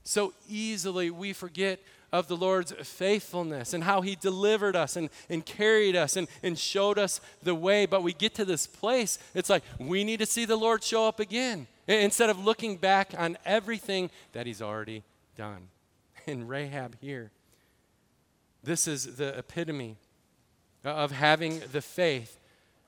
So 0.03 0.33
easily 0.49 1.11
we 1.11 1.33
forget 1.33 1.79
of 2.11 2.27
the 2.27 2.37
Lord's 2.37 2.71
faithfulness 2.71 3.73
and 3.73 3.83
how 3.83 4.01
He 4.01 4.15
delivered 4.15 4.75
us 4.75 4.95
and, 4.95 5.09
and 5.29 5.45
carried 5.45 5.95
us 5.95 6.15
and, 6.17 6.27
and 6.43 6.57
showed 6.57 6.97
us 6.97 7.21
the 7.41 7.55
way. 7.55 7.85
But 7.85 8.03
we 8.03 8.13
get 8.13 8.35
to 8.35 8.45
this 8.45 8.67
place, 8.67 9.19
it's 9.33 9.49
like 9.49 9.63
we 9.79 10.03
need 10.03 10.19
to 10.19 10.25
see 10.25 10.45
the 10.45 10.55
Lord 10.55 10.83
show 10.83 11.07
up 11.07 11.19
again 11.19 11.67
instead 11.87 12.29
of 12.29 12.43
looking 12.43 12.77
back 12.77 13.13
on 13.17 13.37
everything 13.45 14.09
that 14.33 14.45
He's 14.45 14.61
already 14.61 15.03
done. 15.37 15.69
in 16.27 16.47
Rahab 16.47 16.95
here. 17.01 17.31
This 18.63 18.87
is 18.87 19.15
the 19.15 19.37
epitome 19.37 19.97
of 20.83 21.11
having 21.11 21.61
the 21.71 21.81
faith, 21.81 22.39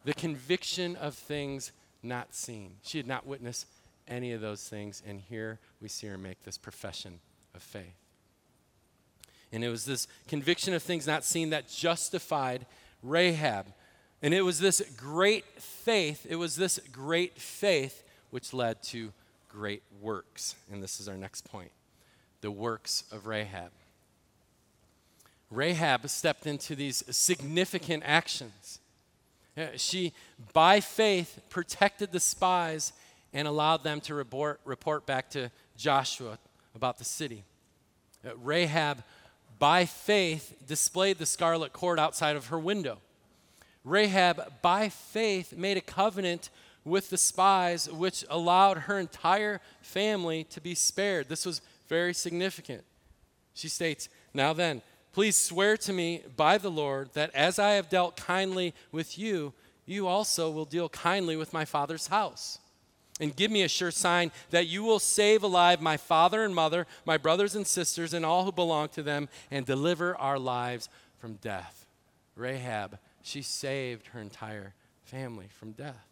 the 0.03 0.13
conviction 0.13 0.95
of 0.95 1.15
things 1.15 1.71
not 2.01 2.33
seen. 2.33 2.75
She 2.83 2.97
had 2.97 3.07
not 3.07 3.25
witnessed 3.25 3.67
any 4.07 4.33
of 4.33 4.41
those 4.41 4.67
things, 4.67 5.01
and 5.05 5.19
here 5.21 5.59
we 5.81 5.87
see 5.87 6.07
her 6.07 6.17
make 6.17 6.43
this 6.43 6.57
profession 6.57 7.19
of 7.55 7.63
faith. 7.63 8.02
And 9.53 9.63
it 9.63 9.69
was 9.69 9.85
this 9.85 10.07
conviction 10.27 10.73
of 10.73 10.83
things 10.83 11.07
not 11.07 11.23
seen 11.23 11.51
that 11.51 11.69
justified 11.69 12.65
Rahab. 13.03 13.67
And 14.21 14.33
it 14.33 14.41
was 14.41 14.59
this 14.59 14.81
great 14.97 15.45
faith, 15.61 16.25
it 16.27 16.35
was 16.37 16.55
this 16.55 16.79
great 16.91 17.37
faith 17.37 18.03
which 18.31 18.53
led 18.53 18.81
to 18.83 19.13
great 19.47 19.83
works. 20.01 20.55
And 20.71 20.81
this 20.81 20.99
is 20.99 21.07
our 21.07 21.17
next 21.17 21.45
point 21.45 21.71
the 22.41 22.51
works 22.51 23.05
of 23.11 23.25
Rahab. 23.25 23.71
Rahab 25.49 26.09
stepped 26.09 26.45
into 26.45 26.75
these 26.75 27.03
significant 27.09 28.03
actions. 28.05 28.79
She, 29.77 30.13
by 30.51 30.79
faith, 30.79 31.39
protected 31.49 32.11
the 32.11 32.19
spies 32.19 32.91
and 33.33 33.47
allowed 33.47 33.83
them 33.83 34.01
to 34.01 34.15
report, 34.15 34.59
report 34.65 35.05
back 35.05 35.29
to 35.31 35.51
Joshua 35.77 36.39
about 36.75 36.97
the 36.97 37.05
city. 37.05 37.43
Uh, 38.25 38.35
Rahab, 38.37 39.03
by 39.59 39.85
faith, 39.85 40.55
displayed 40.67 41.17
the 41.17 41.25
scarlet 41.25 41.73
cord 41.73 41.99
outside 41.99 42.35
of 42.35 42.47
her 42.47 42.59
window. 42.59 42.99
Rahab, 43.83 44.61
by 44.61 44.89
faith, 44.89 45.55
made 45.55 45.77
a 45.77 45.81
covenant 45.81 46.49
with 46.85 47.09
the 47.09 47.17
spies, 47.17 47.89
which 47.89 48.25
allowed 48.29 48.79
her 48.79 48.99
entire 48.99 49.61
family 49.81 50.43
to 50.45 50.61
be 50.61 50.75
spared. 50.75 51.29
This 51.29 51.45
was 51.45 51.61
very 51.87 52.13
significant. 52.13 52.83
She 53.53 53.69
states, 53.69 54.09
Now 54.33 54.53
then, 54.53 54.81
please 55.11 55.35
swear 55.35 55.77
to 55.77 55.93
me 55.93 56.23
by 56.35 56.57
the 56.57 56.71
Lord 56.71 57.13
that 57.13 57.33
as 57.35 57.59
I 57.59 57.71
have 57.71 57.89
dealt 57.89 58.15
kindly 58.17 58.73
with 58.91 59.17
you, 59.17 59.53
you 59.85 60.07
also 60.07 60.49
will 60.49 60.65
deal 60.65 60.89
kindly 60.89 61.35
with 61.35 61.53
my 61.53 61.65
father's 61.65 62.07
house. 62.07 62.59
And 63.23 63.33
give 63.33 63.49
me 63.49 63.63
a 63.63 63.69
sure 63.69 63.89
sign 63.89 64.33
that 64.49 64.67
you 64.67 64.83
will 64.83 64.99
save 64.99 65.43
alive 65.43 65.81
my 65.81 65.95
father 65.95 66.43
and 66.43 66.53
mother, 66.53 66.85
my 67.05 67.15
brothers 67.15 67.55
and 67.55 67.65
sisters, 67.65 68.13
and 68.13 68.25
all 68.25 68.43
who 68.43 68.51
belong 68.51 68.89
to 68.89 69.01
them, 69.01 69.29
and 69.49 69.65
deliver 69.65 70.13
our 70.17 70.37
lives 70.37 70.89
from 71.19 71.35
death. 71.35 71.85
Rahab, 72.35 72.99
she 73.21 73.41
saved 73.41 74.07
her 74.07 74.19
entire 74.19 74.73
family 75.05 75.47
from 75.57 75.71
death. 75.71 76.05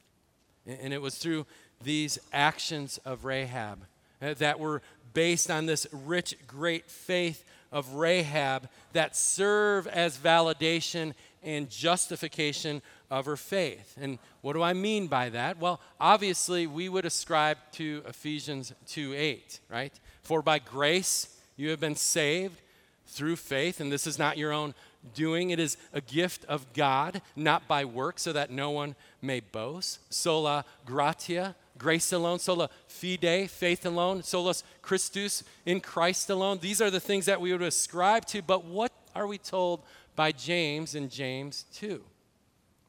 And 0.65 0.93
it 0.93 1.01
was 1.01 1.17
through 1.17 1.47
these 1.83 2.17
actions 2.31 2.97
of 3.03 3.25
Rahab 3.25 3.79
uh, 4.21 4.35
that 4.35 4.57
were 4.57 4.81
based 5.13 5.51
on 5.51 5.65
this 5.65 5.87
rich, 5.91 6.35
great 6.47 6.89
faith 6.89 7.43
of 7.73 7.95
Rahab 7.95 8.69
that 8.93 9.17
serve 9.17 9.85
as 9.85 10.17
validation 10.17 11.13
and 11.43 11.69
justification 11.69 12.81
of 13.09 13.25
her 13.25 13.37
faith. 13.37 13.97
And 13.99 14.19
what 14.41 14.53
do 14.53 14.61
I 14.61 14.73
mean 14.73 15.07
by 15.07 15.29
that? 15.29 15.59
Well, 15.59 15.79
obviously, 15.99 16.67
we 16.67 16.89
would 16.89 17.05
ascribe 17.05 17.57
to 17.73 18.03
Ephesians 18.07 18.73
2 18.87 19.13
8, 19.15 19.59
right? 19.69 19.93
For 20.23 20.41
by 20.41 20.59
grace 20.59 21.35
you 21.57 21.69
have 21.69 21.79
been 21.79 21.95
saved 21.95 22.61
through 23.07 23.35
faith, 23.35 23.79
and 23.79 23.91
this 23.91 24.07
is 24.07 24.17
not 24.17 24.37
your 24.37 24.53
own 24.53 24.73
doing. 25.13 25.49
It 25.49 25.59
is 25.59 25.77
a 25.93 26.01
gift 26.01 26.45
of 26.45 26.71
God, 26.73 27.21
not 27.35 27.67
by 27.67 27.85
work, 27.85 28.19
so 28.19 28.31
that 28.33 28.51
no 28.51 28.71
one 28.71 28.95
may 29.21 29.39
boast. 29.39 29.99
Sola 30.13 30.63
gratia, 30.85 31.55
grace 31.77 32.13
alone, 32.13 32.39
sola 32.39 32.69
fide, 32.87 33.49
faith 33.49 33.85
alone, 33.85 34.23
solus 34.23 34.63
Christus, 34.81 35.43
in 35.65 35.81
Christ 35.81 36.29
alone. 36.29 36.59
These 36.61 36.81
are 36.81 36.91
the 36.91 36.99
things 36.99 37.25
that 37.25 37.41
we 37.41 37.51
would 37.51 37.61
ascribe 37.61 38.25
to, 38.27 38.41
but 38.41 38.63
what 38.65 38.91
are 39.15 39.27
we 39.27 39.37
told 39.37 39.81
by 40.15 40.31
James 40.31 40.95
in 40.95 41.09
James 41.09 41.65
2? 41.73 42.03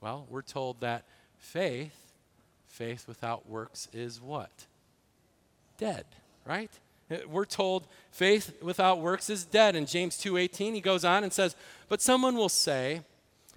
Well, 0.01 0.27
we're 0.29 0.43
told 0.43 0.81
that 0.81 1.05
faith, 1.39 2.13
faith 2.67 3.07
without 3.07 3.49
works 3.49 3.89
is 3.93 4.21
what? 4.21 4.67
Dead, 5.79 6.05
right? 6.45 6.71
We're 7.29 7.45
told 7.45 7.87
faith 8.11 8.55
without 8.63 9.01
works 9.01 9.29
is 9.29 9.45
dead. 9.45 9.77
In 9.77 9.87
James 9.87 10.17
2:18, 10.17 10.75
he 10.75 10.81
goes 10.81 11.05
on 11.05 11.25
and 11.25 11.33
says, 11.33 11.55
"But 11.89 12.01
someone 12.01 12.37
will 12.37 12.49
say, 12.49 13.03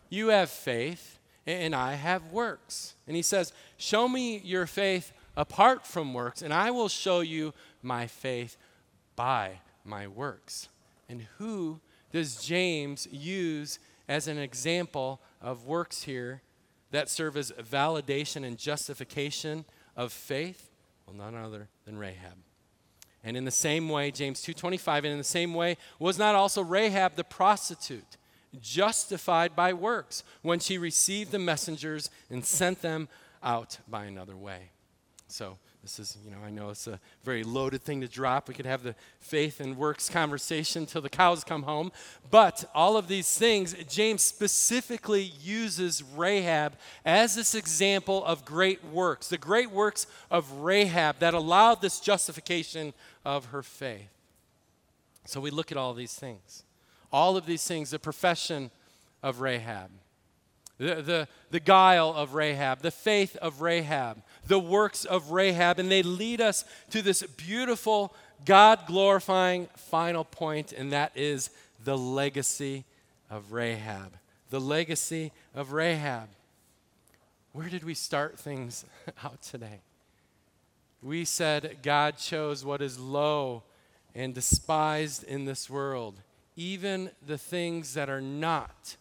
you 0.10 0.28
have 0.28 0.50
faith 0.50 1.20
and 1.46 1.74
I 1.74 1.94
have 1.94 2.32
works." 2.32 2.96
And 3.08 3.16
he 3.16 3.22
says, 3.22 3.54
"Show 3.78 4.08
me 4.08 4.40
your 4.40 4.68
faith 4.68 5.14
apart 5.38 5.86
from 5.86 6.14
works, 6.14 6.42
and 6.42 6.54
I 6.54 6.72
will 6.72 6.90
show 6.90 7.22
you 7.22 7.54
my 7.82 8.08
faith 8.08 8.58
by 9.16 9.62
my 9.84 10.08
works." 10.08 10.70
And 11.08 11.22
who 11.38 11.80
does 12.16 12.38
James 12.38 13.10
use 13.12 13.78
as 14.08 14.30
an 14.30 14.38
example 14.38 15.20
of 15.42 15.66
works 15.66 16.04
here 16.04 16.42
that 16.92 17.10
serve 17.10 17.36
as 17.36 17.52
validation 17.52 18.46
and 18.46 18.58
justification 18.58 19.66
of 19.98 20.14
faith? 20.14 20.70
Well, 21.06 21.18
none 21.18 21.36
other 21.36 21.68
than 21.84 21.98
Rahab. 21.98 22.38
And 23.22 23.36
in 23.36 23.44
the 23.44 23.52
same 23.52 23.90
way, 23.90 24.12
James 24.12 24.42
2:25, 24.42 25.04
and 25.04 25.12
in 25.12 25.18
the 25.18 25.26
same 25.26 25.54
way 25.54 25.76
was 26.00 26.18
not 26.18 26.36
also 26.36 26.62
Rahab 26.62 27.18
the 27.18 27.26
prostitute 27.26 28.16
justified 28.62 29.54
by 29.54 29.74
works 29.74 30.24
when 30.42 30.60
she 30.60 30.78
received 30.78 31.32
the 31.32 31.40
messengers 31.40 32.10
and 32.30 32.46
sent 32.46 32.82
them 32.82 33.10
out 33.44 33.80
by 33.90 34.06
another 34.06 34.38
way. 34.38 34.72
So, 35.28 35.58
this 35.86 36.00
is, 36.00 36.18
you 36.26 36.32
know, 36.32 36.40
I 36.44 36.50
know 36.50 36.72
it's 36.72 36.88
a 36.88 37.00
very 37.24 37.44
loaded 37.44 37.84
thing 37.84 38.02
to 38.02 38.08
drop. 38.08 38.48
We 38.48 38.56
could 38.56 38.66
have 38.66 38.82
the 38.82 38.96
faith 39.20 39.60
and 39.60 39.78
works 39.78 40.10
conversation 40.10 40.88
till 40.88 41.02
the 41.02 41.12
cows 41.12 41.44
come 41.44 41.62
home. 41.62 41.92
But 42.32 42.66
all 42.74 42.98
of 42.98 43.08
these 43.08 43.38
things, 43.38 43.76
James 43.88 44.24
specifically 44.24 45.22
uses 45.22 46.02
Rahab 46.02 46.74
as 47.06 47.36
this 47.36 47.54
example 47.54 48.26
of 48.26 48.46
great 48.46 48.84
works, 48.84 49.28
the 49.28 49.38
great 49.38 49.70
works 49.70 50.08
of 50.32 50.52
Rahab 50.52 51.20
that 51.20 51.36
allowed 51.36 51.82
this 51.82 52.00
justification 52.00 52.92
of 53.24 53.46
her 53.46 53.62
faith. 53.62 54.10
So 55.26 55.40
we 55.40 55.52
look 55.52 55.72
at 55.72 55.78
all 55.78 55.94
these 55.94 56.16
things. 56.16 56.64
All 57.12 57.38
of 57.38 57.46
these 57.46 57.66
things, 57.68 57.92
the 57.92 58.00
profession 58.00 58.72
of 59.22 59.40
Rahab, 59.40 59.92
the, 60.78 60.96
the, 61.02 61.28
the 61.52 61.60
guile 61.60 62.14
of 62.14 62.34
Rahab, 62.34 62.82
the 62.82 62.92
faith 62.92 63.36
of 63.38 63.62
Rahab, 63.62 64.22
the 64.48 64.60
works 64.60 65.06
of 65.06 65.32
Rahab, 65.32 65.80
and 65.80 65.90
they 65.90 66.04
lead 66.04 66.42
us 66.42 66.66
to 66.92 67.02
this 67.02 67.24
beautiful, 67.24 68.14
God 68.46 68.86
glorifying 68.86 69.68
final 69.76 70.24
point, 70.24 70.74
and 70.74 70.92
that 70.92 71.12
is 71.16 71.50
the 71.84 71.98
legacy 71.98 72.84
of 73.30 73.54
Rahab. 73.54 74.18
The 74.50 74.60
legacy 74.60 75.32
of 75.54 75.72
Rahab. 75.72 76.30
Where 77.54 77.70
did 77.70 77.84
we 77.84 77.94
start 77.94 78.38
things 78.38 78.86
out 79.24 79.42
today? 79.42 79.80
We 81.02 81.24
said 81.24 81.78
God 81.84 82.18
chose 82.18 82.66
what 82.66 82.82
is 82.82 83.00
low 83.00 83.64
and 84.14 84.34
despised 84.34 85.24
in 85.24 85.46
this 85.46 85.70
world, 85.70 86.16
even 86.56 87.12
the 87.26 87.38
things 87.38 87.94
that 87.94 88.10
are 88.10 88.22
not, 88.22 88.96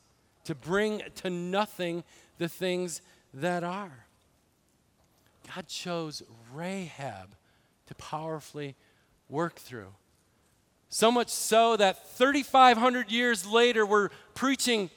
to 0.44 0.54
bring 0.54 1.02
to 1.16 1.30
nothing 1.30 2.04
the 2.38 2.48
things 2.48 3.00
that 3.32 3.64
are. 3.64 4.06
God 5.54 5.68
chose 5.68 6.22
Rahab 6.52 7.34
to 7.86 7.94
powerfully 7.94 8.74
work 9.28 9.56
through. 9.56 9.92
So 10.88 11.10
much 11.10 11.28
so 11.28 11.76
that 11.76 12.16
3,500 12.16 13.10
years 13.10 13.46
later, 13.46 13.84
we're 13.84 14.10
preaching 14.34 14.90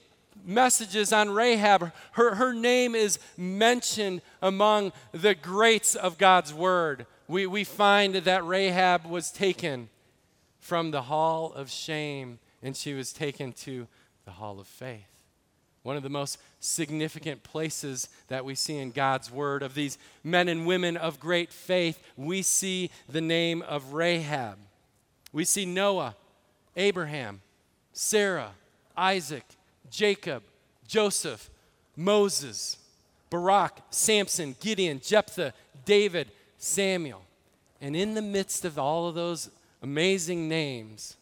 messages 0.46 1.12
on 1.12 1.32
Rahab. 1.32 1.92
Her, 2.12 2.36
her 2.36 2.54
name 2.54 2.96
is 2.96 3.20
mentioned 3.36 4.22
among 4.42 4.94
the 5.12 5.34
greats 5.34 5.96
of 5.96 6.18
God's 6.18 6.54
word. 6.54 7.08
We, 7.28 7.48
we 7.48 7.64
find 7.64 8.16
that 8.16 8.46
Rahab 8.46 9.06
was 9.06 9.32
taken 9.32 9.90
from 10.60 10.92
the 10.92 11.04
hall 11.04 11.52
of 11.54 11.70
shame 11.70 12.40
and 12.62 12.76
she 12.76 12.94
was 12.94 13.12
taken 13.12 13.54
to 13.54 13.88
the 14.26 14.32
hall 14.32 14.60
of 14.60 14.68
faith. 14.68 15.17
One 15.88 15.96
of 15.96 16.04
the 16.04 16.10
most 16.10 16.38
significant 16.60 17.44
places 17.44 18.10
that 18.28 18.44
we 18.44 18.56
see 18.56 18.76
in 18.76 18.92
God's 18.92 19.32
word 19.32 19.64
of 19.64 19.74
these 19.74 19.98
men 20.22 20.50
and 20.50 20.68
women 20.68 20.98
of 20.98 21.18
great 21.18 21.50
faith, 21.50 22.04
we 22.18 22.42
see 22.42 22.92
the 23.08 23.22
name 23.22 23.62
of 23.62 23.94
Rahab. 23.94 24.58
We 25.32 25.46
see 25.46 25.66
Noah, 25.66 26.18
Abraham, 26.76 27.40
Sarah, 27.94 28.52
Isaac, 28.98 29.46
Jacob, 29.90 30.44
Joseph, 30.90 31.50
Moses, 31.96 32.76
Barak, 33.30 33.80
Samson, 33.90 34.58
Gideon, 34.60 35.00
Jephthah, 35.02 35.54
David, 35.86 36.32
Samuel. 36.58 37.24
And 37.80 37.96
in 37.96 38.14
the 38.14 38.22
midst 38.22 38.66
of 38.66 38.78
all 38.78 39.08
of 39.08 39.16
those 39.16 39.50
amazing 39.82 40.50
names, 40.50 41.16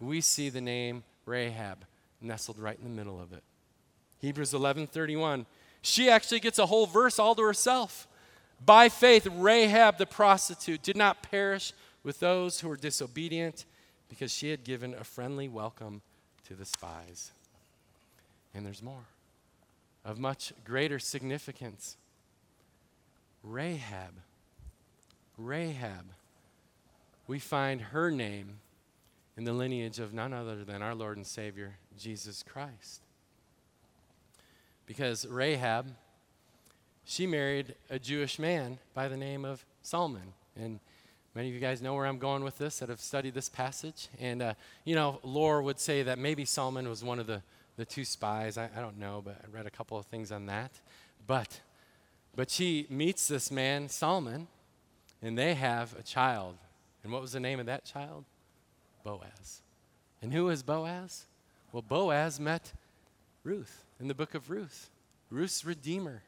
we 0.00 0.22
see 0.22 0.48
the 0.48 0.62
name 0.62 1.04
Rahab 1.26 1.84
nestled 2.22 2.58
right 2.58 2.78
in 2.78 2.84
the 2.84 2.96
middle 2.96 3.20
of 3.20 3.34
it. 3.34 3.42
Hebrews 4.18 4.52
11:31. 4.52 5.46
She 5.82 6.08
actually 6.10 6.40
gets 6.40 6.58
a 6.58 6.66
whole 6.66 6.86
verse 6.86 7.18
all 7.18 7.34
to 7.34 7.42
herself. 7.42 8.08
By 8.64 8.88
faith 8.88 9.26
Rahab 9.26 9.98
the 9.98 10.06
prostitute 10.06 10.82
did 10.82 10.96
not 10.96 11.22
perish 11.22 11.72
with 12.02 12.20
those 12.20 12.60
who 12.60 12.68
were 12.68 12.76
disobedient 12.76 13.66
because 14.08 14.32
she 14.32 14.50
had 14.50 14.64
given 14.64 14.94
a 14.94 15.04
friendly 15.04 15.48
welcome 15.48 16.02
to 16.44 16.54
the 16.54 16.64
spies. 16.64 17.32
And 18.54 18.64
there's 18.64 18.82
more 18.82 19.06
of 20.04 20.18
much 20.18 20.52
greater 20.64 20.98
significance. 20.98 21.96
Rahab. 23.42 24.14
Rahab. 25.36 26.06
We 27.26 27.38
find 27.38 27.80
her 27.80 28.10
name 28.10 28.60
in 29.36 29.44
the 29.44 29.52
lineage 29.52 29.98
of 29.98 30.14
none 30.14 30.32
other 30.32 30.64
than 30.64 30.80
our 30.80 30.94
Lord 30.94 31.16
and 31.16 31.26
Savior, 31.26 31.76
Jesus 31.98 32.42
Christ. 32.42 33.02
Because 34.86 35.26
Rahab, 35.26 35.86
she 37.04 37.26
married 37.26 37.74
a 37.90 37.98
Jewish 37.98 38.38
man 38.38 38.78
by 38.94 39.08
the 39.08 39.16
name 39.16 39.44
of 39.44 39.64
Salmon. 39.82 40.32
And 40.58 40.80
many 41.34 41.48
of 41.48 41.54
you 41.54 41.60
guys 41.60 41.82
know 41.82 41.94
where 41.94 42.06
I'm 42.06 42.18
going 42.18 42.44
with 42.44 42.58
this 42.58 42.78
that 42.78 42.88
have 42.88 43.00
studied 43.00 43.34
this 43.34 43.48
passage. 43.48 44.08
And, 44.20 44.40
uh, 44.42 44.54
you 44.84 44.94
know, 44.94 45.20
lore 45.22 45.60
would 45.62 45.80
say 45.80 46.02
that 46.04 46.18
maybe 46.18 46.44
Salmon 46.44 46.88
was 46.88 47.04
one 47.04 47.18
of 47.18 47.26
the 47.26 47.42
the 47.76 47.84
two 47.84 48.04
spies. 48.04 48.58
I, 48.58 48.68
I 48.76 48.80
don't 48.80 48.98
know, 48.98 49.22
but 49.24 49.36
I 49.42 49.54
read 49.54 49.66
a 49.66 49.70
couple 49.70 49.98
of 49.98 50.06
things 50.06 50.32
on 50.32 50.46
that. 50.46 50.72
But, 51.26 51.60
but 52.34 52.50
she 52.50 52.86
meets 52.90 53.28
this 53.28 53.50
man, 53.50 53.88
Salmon, 53.88 54.48
and 55.22 55.36
they 55.36 55.54
have 55.54 55.94
a 55.98 56.02
child. 56.02 56.56
And 57.04 57.12
what 57.12 57.22
was 57.22 57.32
the 57.32 57.40
name 57.40 57.60
of 57.60 57.66
that 57.66 57.84
child? 57.84 58.24
Boaz. 59.04 59.60
And 60.22 60.32
who 60.32 60.48
is 60.48 60.62
Boaz? 60.62 61.26
Well, 61.72 61.82
Boaz 61.82 62.40
met 62.40 62.72
Ruth 63.44 63.84
in 64.00 64.08
the 64.08 64.14
book 64.14 64.34
of 64.34 64.50
Ruth, 64.50 64.90
Ruth's 65.30 65.64
Redeemer. 65.64 66.22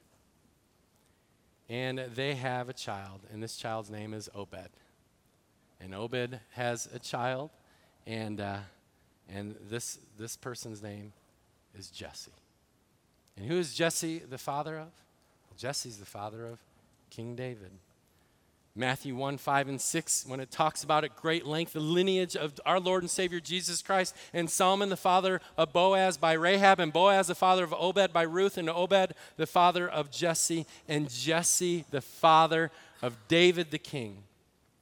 And 1.68 1.98
they 1.98 2.35
have 2.35 2.68
a 2.68 2.72
child, 2.72 3.20
and 3.31 3.42
this 3.42 3.57
child's 3.57 3.90
name 3.90 4.14
is 4.14 4.31
Obed. 4.35 4.70
And 5.81 5.94
Obed 5.94 6.40
has 6.52 6.88
a 6.94 6.98
child, 6.98 7.50
and, 8.07 8.40
uh, 8.40 8.59
and 9.28 9.54
this, 9.68 9.98
this 10.18 10.37
person's 10.37 10.83
name 10.83 11.12
is 11.78 11.88
Jesse. 11.90 12.33
And 13.37 13.46
who 13.46 13.59
is 13.59 13.74
Jesse 13.74 14.18
the 14.18 14.38
father 14.38 14.78
of? 14.78 14.88
Jesse's 15.59 15.98
the 15.98 16.07
father 16.07 16.46
of 16.46 16.59
King 17.11 17.35
David. 17.37 17.70
Matthew 18.79 19.17
1 19.17 19.38
5 19.38 19.69
and 19.69 19.81
6, 19.81 20.25
when 20.27 20.38
it 20.38 20.53
talks 20.53 20.85
about 20.85 21.03
at 21.03 21.17
great 21.17 21.45
length 21.45 21.73
the 21.73 21.81
lineage 21.81 22.37
of 22.37 22.61
our 22.64 22.79
Lord 22.79 23.03
and 23.03 23.11
Savior 23.11 23.41
Jesus 23.41 23.83
Christ, 23.83 24.14
and 24.33 24.49
Salmon 24.49 24.88
the 24.88 24.97
father 24.97 25.41
of 25.57 25.73
Boaz 25.73 26.17
by 26.17 26.35
Rahab, 26.35 26.79
and 26.79 26.93
Boaz 26.93 27.27
the 27.27 27.35
father 27.35 27.64
of 27.64 27.75
Obed 27.75 28.12
by 28.12 28.23
Ruth, 28.23 28.57
and 28.57 28.71
Obed 28.71 29.14
the 29.37 29.47
father 29.47 29.88
of 29.88 30.12
Jesse, 30.12 30.64
and 30.88 31.11
Jesse 31.11 31.85
the 31.91 32.01
father 32.01 32.71
of 33.03 33.17
David 33.27 33.73
the 33.73 33.79
king. 33.79 34.23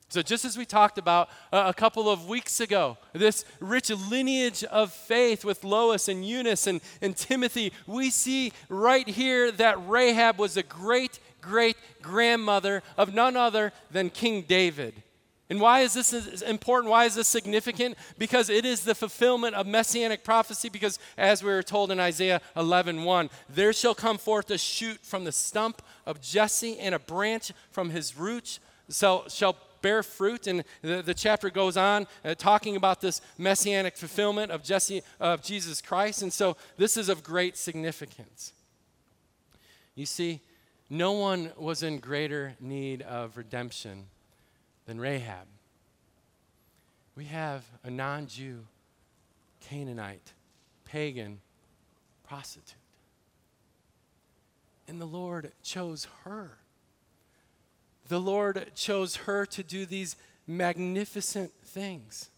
So, 0.08 0.22
just 0.22 0.44
as 0.44 0.56
we 0.56 0.64
talked 0.64 0.98
about 0.98 1.28
a 1.50 1.74
couple 1.74 2.08
of 2.08 2.28
weeks 2.28 2.60
ago, 2.60 2.96
this 3.12 3.44
rich 3.58 3.90
lineage 3.90 4.62
of 4.62 4.92
faith 4.92 5.44
with 5.44 5.64
Lois 5.64 6.08
and 6.08 6.24
Eunice 6.24 6.68
and, 6.68 6.80
and 7.02 7.16
Timothy, 7.16 7.72
we 7.88 8.10
see 8.10 8.52
right 8.68 9.08
here 9.08 9.50
that 9.52 9.76
Rahab 9.88 10.38
was 10.38 10.56
a 10.56 10.62
great, 10.62 11.18
great 11.46 11.76
grandmother 12.02 12.82
of 12.98 13.14
none 13.14 13.36
other 13.36 13.72
than 13.90 14.10
King 14.10 14.42
David. 14.42 15.02
And 15.48 15.60
why 15.60 15.80
is 15.80 15.94
this 15.94 16.42
important? 16.42 16.90
Why 16.90 17.04
is 17.04 17.14
this 17.14 17.28
significant? 17.28 17.96
Because 18.18 18.50
it 18.50 18.64
is 18.64 18.82
the 18.82 18.96
fulfillment 18.96 19.54
of 19.54 19.66
messianic 19.66 20.24
prophecy. 20.24 20.68
Because 20.68 20.98
as 21.16 21.42
we 21.42 21.50
were 21.50 21.62
told 21.62 21.92
in 21.92 22.00
Isaiah 22.00 22.40
11 22.56 23.04
1, 23.04 23.30
there 23.48 23.72
shall 23.72 23.94
come 23.94 24.18
forth 24.18 24.50
a 24.50 24.58
shoot 24.58 24.98
from 25.02 25.22
the 25.22 25.30
stump 25.30 25.82
of 26.04 26.20
Jesse, 26.20 26.78
and 26.80 26.94
a 26.94 26.98
branch 26.98 27.52
from 27.70 27.90
his 27.90 28.18
roots 28.18 28.58
so 28.88 29.24
shall 29.28 29.56
bear 29.82 30.02
fruit. 30.02 30.46
And 30.48 30.64
the, 30.82 31.02
the 31.02 31.14
chapter 31.14 31.48
goes 31.48 31.76
on 31.76 32.06
uh, 32.24 32.34
talking 32.34 32.74
about 32.74 33.00
this 33.00 33.20
messianic 33.38 33.96
fulfillment 33.96 34.50
of, 34.50 34.64
Jesse, 34.64 35.02
of 35.20 35.42
Jesus 35.42 35.80
Christ. 35.80 36.22
And 36.22 36.32
so 36.32 36.56
this 36.76 36.96
is 36.96 37.08
of 37.08 37.22
great 37.22 37.56
significance. 37.56 38.52
You 39.94 40.06
see, 40.06 40.40
no 40.88 41.12
one 41.12 41.52
was 41.56 41.82
in 41.82 41.98
greater 41.98 42.54
need 42.60 43.02
of 43.02 43.36
redemption 43.36 44.06
than 44.86 45.00
Rahab. 45.00 45.46
We 47.16 47.24
have 47.24 47.64
a 47.82 47.90
non 47.90 48.26
Jew, 48.26 48.66
Canaanite, 49.60 50.32
pagan 50.84 51.40
prostitute. 52.28 52.74
And 54.88 55.00
the 55.00 55.06
Lord 55.06 55.52
chose 55.62 56.06
her 56.24 56.58
the 58.08 58.20
Lord 58.20 58.70
chose 58.74 59.16
her 59.16 59.46
to 59.46 59.62
do 59.62 59.84
these 59.84 60.16
magnificent 60.46 61.52
things. 61.64 62.30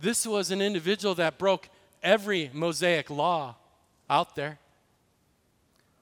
This 0.00 0.26
was 0.26 0.50
an 0.50 0.60
individual 0.60 1.14
that 1.14 1.38
broke 1.38 1.68
every 2.02 2.50
Mosaic 2.52 3.08
law 3.08 3.56
out 4.10 4.34
there, 4.36 4.58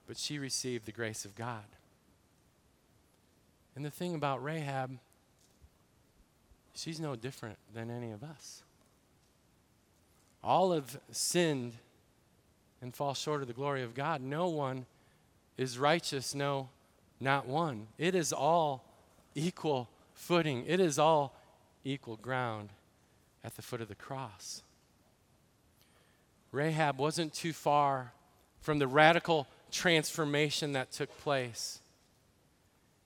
but 0.07 0.17
she 0.17 0.39
received 0.39 0.87
the 0.87 0.93
grace 0.93 1.25
of 1.25 1.35
God. 1.35 1.65
And 3.77 3.85
the 3.85 3.91
thing 3.91 4.15
about 4.15 4.43
Rahab, 4.43 4.99
she's 6.75 7.01
no 7.01 7.17
different 7.17 7.59
than 7.75 7.91
any 7.91 8.11
of 8.11 8.23
us. 8.23 8.63
All 10.43 10.73
have 10.73 10.99
sinned 11.11 11.73
and 12.83 12.95
fall 12.95 13.15
short 13.15 13.41
of 13.41 13.49
the 13.49 13.55
glory 13.55 13.83
of 13.83 13.95
God. 13.95 14.21
No 14.21 14.49
one 14.49 14.87
is 15.57 15.79
righteous, 15.79 16.35
no, 16.35 16.69
not 17.19 17.47
one. 17.47 17.87
It 17.99 18.15
is 18.15 18.33
all 18.33 18.85
equal 19.35 19.89
footing, 20.13 20.65
it 20.67 20.81
is 20.81 20.99
all 20.99 21.35
equal 21.85 22.17
ground 22.17 22.69
at 23.43 23.57
the 23.57 23.63
foot 23.63 23.81
of 23.81 23.89
the 23.89 23.95
cross. 23.95 24.63
Rahab 26.53 26.99
wasn't 26.99 27.33
too 27.35 27.53
far 27.53 28.13
from 28.61 28.79
the 28.79 28.87
radical 28.87 29.49
transformation 29.75 30.73
that 30.73 30.93
took 30.93 31.17
place. 31.19 31.81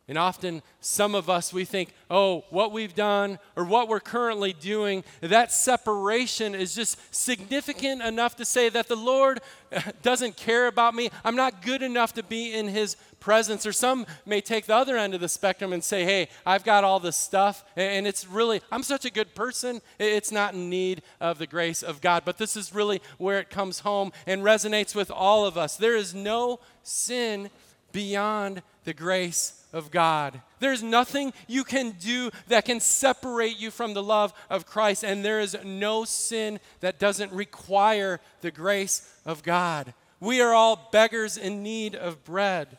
And 0.08 0.16
often, 0.16 0.62
some 0.80 1.14
of 1.14 1.28
us, 1.28 1.52
we 1.52 1.66
think, 1.66 1.92
oh, 2.08 2.44
what 2.48 2.72
we've 2.72 2.94
done 2.94 3.38
or 3.56 3.64
what 3.64 3.88
we're 3.88 4.00
currently 4.00 4.54
doing, 4.54 5.04
that 5.20 5.52
separation 5.52 6.54
is 6.54 6.74
just 6.74 6.98
significant 7.14 8.00
enough 8.00 8.34
to 8.36 8.46
say 8.46 8.70
that 8.70 8.88
the 8.88 8.96
Lord 8.96 9.40
doesn't 10.02 10.38
care 10.38 10.66
about 10.66 10.94
me. 10.94 11.10
I'm 11.26 11.36
not 11.36 11.60
good 11.60 11.82
enough 11.82 12.14
to 12.14 12.22
be 12.22 12.54
in 12.54 12.68
His 12.68 12.96
presence. 13.20 13.66
Or 13.66 13.72
some 13.72 14.06
may 14.24 14.40
take 14.40 14.64
the 14.64 14.74
other 14.74 14.96
end 14.96 15.12
of 15.12 15.20
the 15.20 15.28
spectrum 15.28 15.74
and 15.74 15.84
say, 15.84 16.04
hey, 16.04 16.28
I've 16.46 16.64
got 16.64 16.84
all 16.84 17.00
this 17.00 17.16
stuff, 17.16 17.62
and 17.76 18.06
it's 18.06 18.26
really, 18.26 18.62
I'm 18.72 18.82
such 18.82 19.04
a 19.04 19.10
good 19.10 19.34
person, 19.34 19.82
it's 19.98 20.32
not 20.32 20.54
in 20.54 20.70
need 20.70 21.02
of 21.20 21.38
the 21.38 21.46
grace 21.46 21.82
of 21.82 22.00
God. 22.00 22.22
But 22.24 22.38
this 22.38 22.56
is 22.56 22.74
really 22.74 23.02
where 23.18 23.40
it 23.40 23.50
comes 23.50 23.80
home 23.80 24.12
and 24.26 24.42
resonates 24.42 24.94
with 24.94 25.10
all 25.10 25.44
of 25.44 25.58
us. 25.58 25.76
There 25.76 25.96
is 25.96 26.14
no 26.14 26.60
sin 26.82 27.50
beyond 27.92 28.62
the 28.84 28.94
grace 28.94 29.64
of 29.72 29.90
God. 29.90 30.40
There's 30.60 30.82
nothing 30.82 31.32
you 31.46 31.64
can 31.64 31.90
do 31.92 32.30
that 32.48 32.64
can 32.64 32.80
separate 32.80 33.58
you 33.58 33.70
from 33.70 33.94
the 33.94 34.02
love 34.02 34.32
of 34.50 34.66
Christ, 34.66 35.04
and 35.04 35.24
there 35.24 35.40
is 35.40 35.56
no 35.64 36.04
sin 36.04 36.58
that 36.80 36.98
doesn't 36.98 37.32
require 37.32 38.20
the 38.40 38.50
grace 38.50 39.12
of 39.24 39.42
God. 39.42 39.92
We 40.20 40.40
are 40.40 40.54
all 40.54 40.88
beggars 40.90 41.36
in 41.36 41.62
need 41.62 41.94
of 41.94 42.24
bread, 42.24 42.78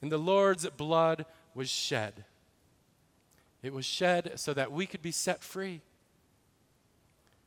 and 0.00 0.10
the 0.10 0.18
Lord's 0.18 0.68
blood 0.70 1.26
was 1.54 1.68
shed. 1.68 2.24
It 3.62 3.74
was 3.74 3.84
shed 3.84 4.32
so 4.36 4.54
that 4.54 4.72
we 4.72 4.86
could 4.86 5.02
be 5.02 5.12
set 5.12 5.42
free. 5.42 5.82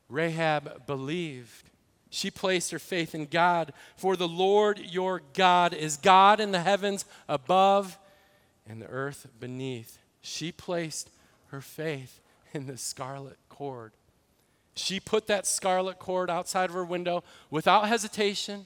Rahab 0.10 0.86
believed. 0.86 1.70
She 2.14 2.30
placed 2.30 2.70
her 2.70 2.78
faith 2.78 3.16
in 3.16 3.26
God, 3.26 3.74
for 3.98 4.16
the 4.16 4.28
Lord 4.28 4.78
your 4.78 5.24
God 5.34 5.74
is 5.74 5.98
God 5.98 6.40
in 6.40 6.52
the 6.52 6.62
heavens 6.62 7.06
above 7.28 7.98
and 8.70 8.80
the 8.80 8.86
earth 8.86 9.26
beneath. 9.40 9.98
She 10.22 10.52
placed 10.52 11.10
her 11.48 11.60
faith 11.60 12.22
in 12.54 12.68
the 12.68 12.78
scarlet 12.78 13.38
cord. 13.50 13.94
She 14.76 15.00
put 15.00 15.26
that 15.26 15.48
scarlet 15.48 15.98
cord 15.98 16.30
outside 16.30 16.70
of 16.70 16.76
her 16.76 16.86
window 16.86 17.24
without 17.50 17.88
hesitation, 17.88 18.66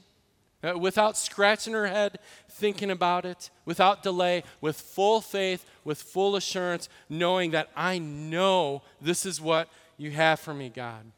uh, 0.62 0.78
without 0.78 1.16
scratching 1.16 1.72
her 1.72 1.86
head 1.86 2.18
thinking 2.50 2.90
about 2.90 3.24
it, 3.24 3.48
without 3.64 4.02
delay, 4.02 4.44
with 4.60 4.78
full 4.78 5.22
faith, 5.22 5.64
with 5.84 6.02
full 6.02 6.36
assurance, 6.36 6.90
knowing 7.08 7.52
that 7.52 7.70
I 7.74 7.98
know 7.98 8.82
this 9.00 9.24
is 9.24 9.40
what 9.40 9.70
you 9.96 10.10
have 10.10 10.38
for 10.38 10.52
me, 10.52 10.68
God. 10.68 11.12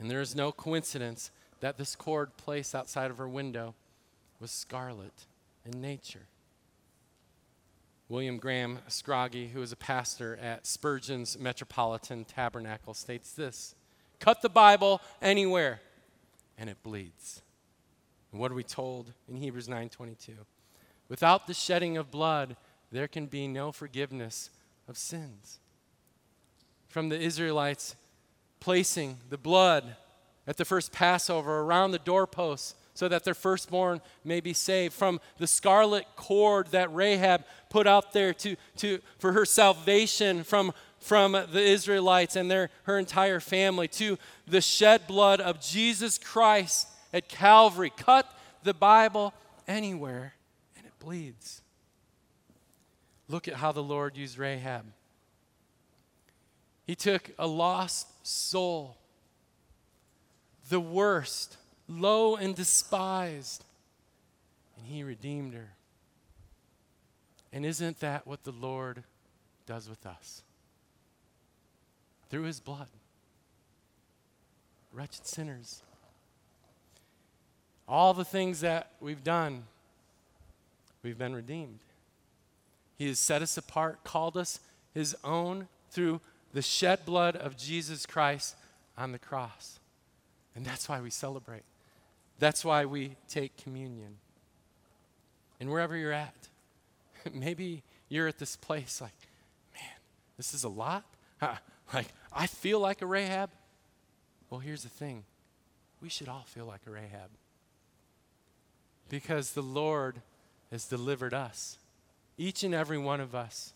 And 0.00 0.10
there 0.10 0.22
is 0.22 0.34
no 0.34 0.50
coincidence 0.50 1.30
that 1.60 1.76
this 1.76 1.94
cord 1.94 2.36
placed 2.38 2.74
outside 2.74 3.10
of 3.10 3.18
her 3.18 3.28
window 3.28 3.74
was 4.40 4.50
scarlet 4.50 5.26
in 5.64 5.80
nature. 5.80 6.26
William 8.08 8.38
Graham 8.38 8.78
Scroggie, 8.88 9.50
who 9.50 9.62
is 9.62 9.70
a 9.70 9.76
pastor 9.76 10.36
at 10.42 10.66
Spurgeon's 10.66 11.38
Metropolitan 11.38 12.24
Tabernacle, 12.24 12.94
states 12.94 13.32
this 13.32 13.74
Cut 14.18 14.42
the 14.42 14.48
Bible 14.48 15.00
anywhere, 15.22 15.80
and 16.58 16.68
it 16.68 16.82
bleeds. 16.82 17.42
And 18.32 18.40
what 18.40 18.50
are 18.50 18.56
we 18.56 18.64
told 18.64 19.12
in 19.28 19.36
Hebrews 19.36 19.68
9:22? 19.68 20.34
Without 21.08 21.46
the 21.46 21.54
shedding 21.54 21.96
of 21.96 22.10
blood, 22.10 22.56
there 22.90 23.08
can 23.08 23.26
be 23.26 23.46
no 23.46 23.70
forgiveness 23.70 24.50
of 24.88 24.96
sins. 24.96 25.60
From 26.88 27.10
the 27.10 27.20
Israelites 27.20 27.96
placing 28.60 29.18
the 29.28 29.38
blood 29.38 29.96
at 30.46 30.56
the 30.56 30.64
first 30.64 30.92
Passover 30.92 31.60
around 31.60 31.90
the 31.90 31.98
doorposts 31.98 32.74
so 32.94 33.08
that 33.08 33.24
their 33.24 33.34
firstborn 33.34 34.00
may 34.24 34.40
be 34.40 34.52
saved. 34.52 34.92
From 34.92 35.20
the 35.38 35.46
scarlet 35.46 36.04
cord 36.16 36.66
that 36.68 36.92
Rahab 36.94 37.44
put 37.70 37.86
out 37.86 38.12
there 38.12 38.34
to, 38.34 38.56
to, 38.76 38.98
for 39.18 39.32
her 39.32 39.44
salvation 39.44 40.42
from, 40.44 40.72
from 40.98 41.32
the 41.32 41.62
Israelites 41.62 42.36
and 42.36 42.50
their, 42.50 42.68
her 42.82 42.98
entire 42.98 43.40
family, 43.40 43.88
to 43.88 44.18
the 44.46 44.60
shed 44.60 45.06
blood 45.06 45.40
of 45.40 45.60
Jesus 45.60 46.18
Christ 46.18 46.88
at 47.12 47.28
Calvary. 47.28 47.92
Cut 47.96 48.30
the 48.64 48.74
Bible 48.74 49.32
anywhere 49.66 50.34
and 50.76 50.84
it 50.84 50.92
bleeds. 50.98 51.62
Look 53.28 53.48
at 53.48 53.54
how 53.54 53.72
the 53.72 53.82
Lord 53.82 54.16
used 54.16 54.36
Rahab. 54.36 54.84
He 56.90 56.96
took 56.96 57.30
a 57.38 57.46
lost 57.46 58.26
soul, 58.26 58.96
the 60.70 60.80
worst, 60.80 61.56
low 61.86 62.34
and 62.34 62.52
despised, 62.52 63.62
and 64.76 64.84
he 64.88 65.04
redeemed 65.04 65.54
her. 65.54 65.68
And 67.52 67.64
isn't 67.64 68.00
that 68.00 68.26
what 68.26 68.42
the 68.42 68.50
Lord 68.50 69.04
does 69.66 69.88
with 69.88 70.04
us? 70.04 70.42
Through 72.28 72.42
his 72.42 72.58
blood. 72.58 72.88
Wretched 74.92 75.28
sinners. 75.28 75.82
All 77.86 78.14
the 78.14 78.24
things 78.24 78.62
that 78.62 78.90
we've 78.98 79.22
done, 79.22 79.62
we've 81.04 81.18
been 81.18 81.36
redeemed. 81.36 81.78
He 82.98 83.06
has 83.06 83.20
set 83.20 83.42
us 83.42 83.56
apart, 83.56 84.02
called 84.02 84.36
us 84.36 84.58
his 84.92 85.14
own 85.22 85.68
through 85.92 86.20
the 86.52 86.62
shed 86.62 87.04
blood 87.04 87.36
of 87.36 87.56
Jesus 87.56 88.06
Christ 88.06 88.56
on 88.96 89.12
the 89.12 89.18
cross. 89.18 89.78
And 90.54 90.64
that's 90.64 90.88
why 90.88 91.00
we 91.00 91.10
celebrate. 91.10 91.62
That's 92.38 92.64
why 92.64 92.84
we 92.84 93.16
take 93.28 93.56
communion. 93.56 94.16
And 95.60 95.70
wherever 95.70 95.96
you're 95.96 96.12
at, 96.12 96.34
maybe 97.32 97.82
you're 98.08 98.28
at 98.28 98.38
this 98.38 98.56
place 98.56 99.00
like, 99.00 99.14
man, 99.74 99.98
this 100.36 100.54
is 100.54 100.64
a 100.64 100.68
lot. 100.68 101.04
like, 101.94 102.08
I 102.32 102.46
feel 102.46 102.80
like 102.80 103.02
a 103.02 103.06
Rahab. 103.06 103.50
Well, 104.48 104.60
here's 104.60 104.82
the 104.82 104.88
thing 104.88 105.24
we 106.00 106.08
should 106.08 106.28
all 106.28 106.44
feel 106.46 106.64
like 106.64 106.80
a 106.86 106.90
Rahab. 106.90 107.30
Because 109.08 109.52
the 109.52 109.62
Lord 109.62 110.22
has 110.70 110.86
delivered 110.86 111.34
us, 111.34 111.78
each 112.38 112.62
and 112.62 112.74
every 112.74 112.98
one 112.98 113.20
of 113.20 113.34
us, 113.34 113.74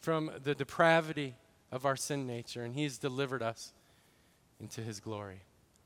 from 0.00 0.30
the 0.42 0.54
depravity 0.54 1.34
of 1.72 1.84
our 1.84 1.96
sin 1.96 2.26
nature, 2.26 2.62
and 2.62 2.74
He's 2.74 2.98
delivered 2.98 3.42
us 3.42 3.72
into 4.60 4.80
His 4.80 5.00
glory. 5.00 5.40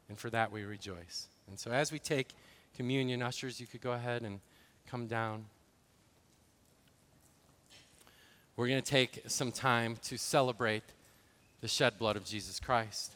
And 0.08 0.18
for 0.18 0.30
that 0.30 0.50
we 0.50 0.64
rejoice. 0.64 1.28
And 1.48 1.58
so 1.58 1.70
as 1.70 1.92
we 1.92 1.98
take 1.98 2.28
communion, 2.76 3.22
ushers, 3.22 3.60
you 3.60 3.66
could 3.66 3.80
go 3.80 3.92
ahead 3.92 4.22
and 4.22 4.40
come 4.86 5.06
down. 5.06 5.46
We're 8.56 8.68
going 8.68 8.82
to 8.82 8.90
take 8.90 9.22
some 9.26 9.52
time 9.52 9.96
to 10.02 10.18
celebrate 10.18 10.82
the 11.60 11.68
shed 11.68 11.98
blood 11.98 12.16
of 12.16 12.24
Jesus 12.24 12.58
Christ. 12.58 13.14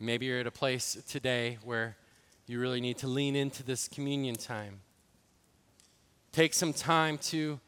Maybe 0.00 0.26
you're 0.26 0.40
at 0.40 0.46
a 0.46 0.50
place 0.50 0.98
today 1.08 1.58
where 1.64 1.96
you 2.46 2.58
really 2.58 2.80
need 2.80 2.98
to 2.98 3.06
lean 3.06 3.36
into 3.36 3.62
this 3.62 3.86
communion 3.86 4.34
time. 4.34 4.80
Take 6.32 6.54
some 6.54 6.72
time 6.72 7.18
to 7.18 7.60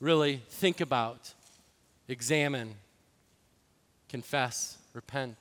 really 0.00 0.42
think 0.48 0.80
about, 0.80 1.34
examine, 2.08 2.74
confess, 4.08 4.78
repent. 4.94 5.36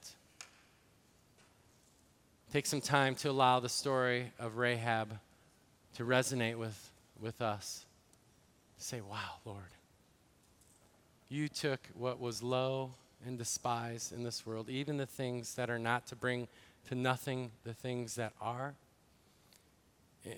Take 2.51 2.66
some 2.66 2.82
time 2.82 3.16
to 3.16 3.30
allow 3.30 3.60
the 3.60 3.70
story 3.70 4.32
of 4.39 4.57
Rahab 4.57 5.18
to 5.95 6.03
resonate 6.03 6.57
with, 6.57 6.91
with 7.20 7.41
us. 7.41 7.86
Say, 8.78 9.01
wow, 9.01 9.38
Lord, 9.45 9.62
you 11.30 11.47
took 11.47 11.80
what 11.93 12.20
was 12.20 12.41
low 12.41 12.91
and 13.26 13.38
despised 13.38 14.14
in 14.14 14.24
this 14.24 14.45
world, 14.45 14.70
even 14.70 14.97
the 14.97 15.05
things 15.05 15.55
that 15.55 15.70
are 15.70 15.80
not 15.80 16.07
to 16.07 16.16
bring 16.16 16.47
to 16.88 16.95
nothing 16.95 17.51
the 17.64 17.74
things 17.74 18.16
that 18.16 18.34
are. 18.41 18.74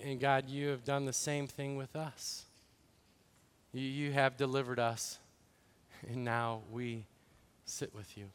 And 0.04 0.20
God, 0.20 0.48
you 0.48 0.68
have 0.68 0.84
done 0.84 1.06
the 1.06 1.12
same 1.12 1.46
thing 1.46 1.76
with 1.76 1.96
us. 1.96 2.44
You, 3.72 3.82
you 3.82 4.12
have 4.12 4.36
delivered 4.36 4.78
us, 4.78 5.18
and 6.08 6.24
now 6.24 6.60
we 6.70 7.06
sit 7.64 7.94
with 7.94 8.18
you 8.18 8.26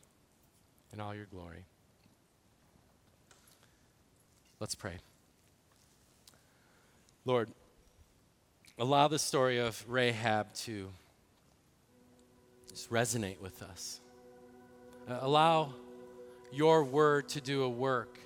in 0.94 1.00
all 1.00 1.14
your 1.14 1.26
glory. 1.26 1.66
Let's 4.60 4.74
pray. 4.74 4.96
Lord, 7.24 7.50
allow 8.80 9.08
the 9.08 9.20
story 9.20 9.60
of 9.60 9.86
Rahab 9.88 10.54
to 10.54 10.90
just 12.70 12.90
resonate 12.90 13.40
with 13.40 13.62
us. 13.62 14.00
Uh, 15.08 15.20
allow 15.22 15.74
your 16.52 16.84
word 16.84 17.30
to 17.30 17.42
do 17.42 17.62
a 17.64 17.70
work. 17.70 18.18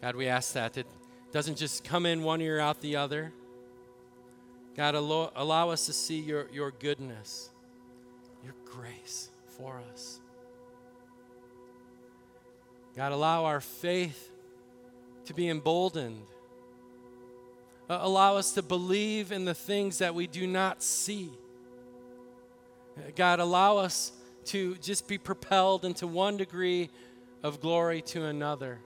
God, 0.00 0.16
we 0.16 0.28
ask 0.28 0.54
that. 0.54 0.78
It 0.78 0.86
doesn't 1.32 1.56
just 1.56 1.84
come 1.84 2.06
in 2.06 2.22
one 2.22 2.40
ear, 2.40 2.58
out 2.58 2.80
the 2.80 2.96
other. 2.96 3.32
God, 4.76 4.94
allow, 4.94 5.32
allow 5.34 5.70
us 5.70 5.86
to 5.86 5.92
see 5.92 6.20
your, 6.20 6.48
your 6.52 6.70
goodness, 6.70 7.50
your 8.44 8.54
grace 8.64 9.28
for 9.58 9.82
us. 9.92 10.20
God, 12.96 13.12
allow 13.12 13.44
our 13.44 13.60
faith 13.60 14.30
to 15.26 15.34
be 15.34 15.48
emboldened. 15.48 16.22
Uh, 17.88 17.98
allow 18.02 18.36
us 18.36 18.52
to 18.52 18.62
believe 18.62 19.32
in 19.32 19.44
the 19.44 19.54
things 19.54 19.98
that 19.98 20.14
we 20.14 20.26
do 20.26 20.46
not 20.46 20.82
see. 20.82 21.30
God, 23.16 23.40
allow 23.40 23.78
us 23.78 24.12
to 24.46 24.76
just 24.76 25.08
be 25.08 25.18
propelled 25.18 25.84
into 25.84 26.06
one 26.06 26.36
degree 26.36 26.90
of 27.42 27.60
glory 27.60 28.02
to 28.02 28.24
another. 28.24 28.78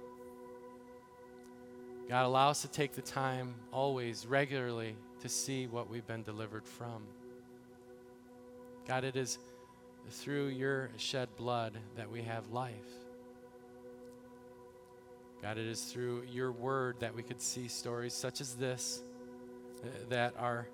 God, 2.08 2.26
allow 2.26 2.50
us 2.50 2.62
to 2.62 2.68
take 2.68 2.92
the 2.92 3.02
time 3.02 3.54
always, 3.72 4.26
regularly, 4.26 4.96
to 5.24 5.28
see 5.30 5.66
what 5.66 5.88
we've 5.88 6.06
been 6.06 6.22
delivered 6.22 6.66
from. 6.66 7.02
God, 8.86 9.04
it 9.04 9.16
is 9.16 9.38
through 10.10 10.48
your 10.48 10.90
shed 10.98 11.30
blood 11.38 11.72
that 11.96 12.10
we 12.10 12.20
have 12.20 12.50
life. 12.50 12.74
God, 15.40 15.56
it 15.56 15.64
is 15.64 15.80
through 15.84 16.24
your 16.30 16.52
word 16.52 16.96
that 17.00 17.14
we 17.14 17.22
could 17.22 17.40
see 17.40 17.68
stories 17.68 18.12
such 18.12 18.42
as 18.42 18.54
this 18.56 19.00
uh, 19.82 19.86
that 20.10 20.34
are 20.38 20.68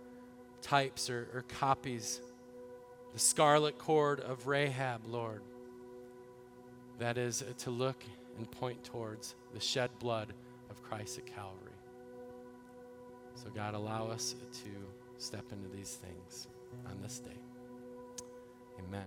types 0.63 1.09
or, 1.09 1.29
or 1.33 1.45
copies. 1.47 2.21
The 3.13 3.21
scarlet 3.21 3.79
cord 3.79 4.19
of 4.19 4.49
Rahab, 4.49 5.03
Lord, 5.07 5.43
that 6.99 7.19
is 7.19 7.45
to 7.59 7.71
look 7.71 8.03
and 8.37 8.51
point 8.51 8.83
towards 8.83 9.37
the 9.55 9.61
shed 9.61 9.91
blood 10.01 10.33
of 10.71 10.83
Christ 10.83 11.19
at 11.19 11.27
Calvary. 11.27 11.70
So, 13.43 13.49
God, 13.55 13.73
allow 13.75 14.07
us 14.09 14.35
to 14.53 14.71
step 15.17 15.45
into 15.51 15.69
these 15.75 15.97
things 15.97 16.47
on 16.87 17.01
this 17.01 17.21
day. 17.21 17.39
Amen. 18.79 19.07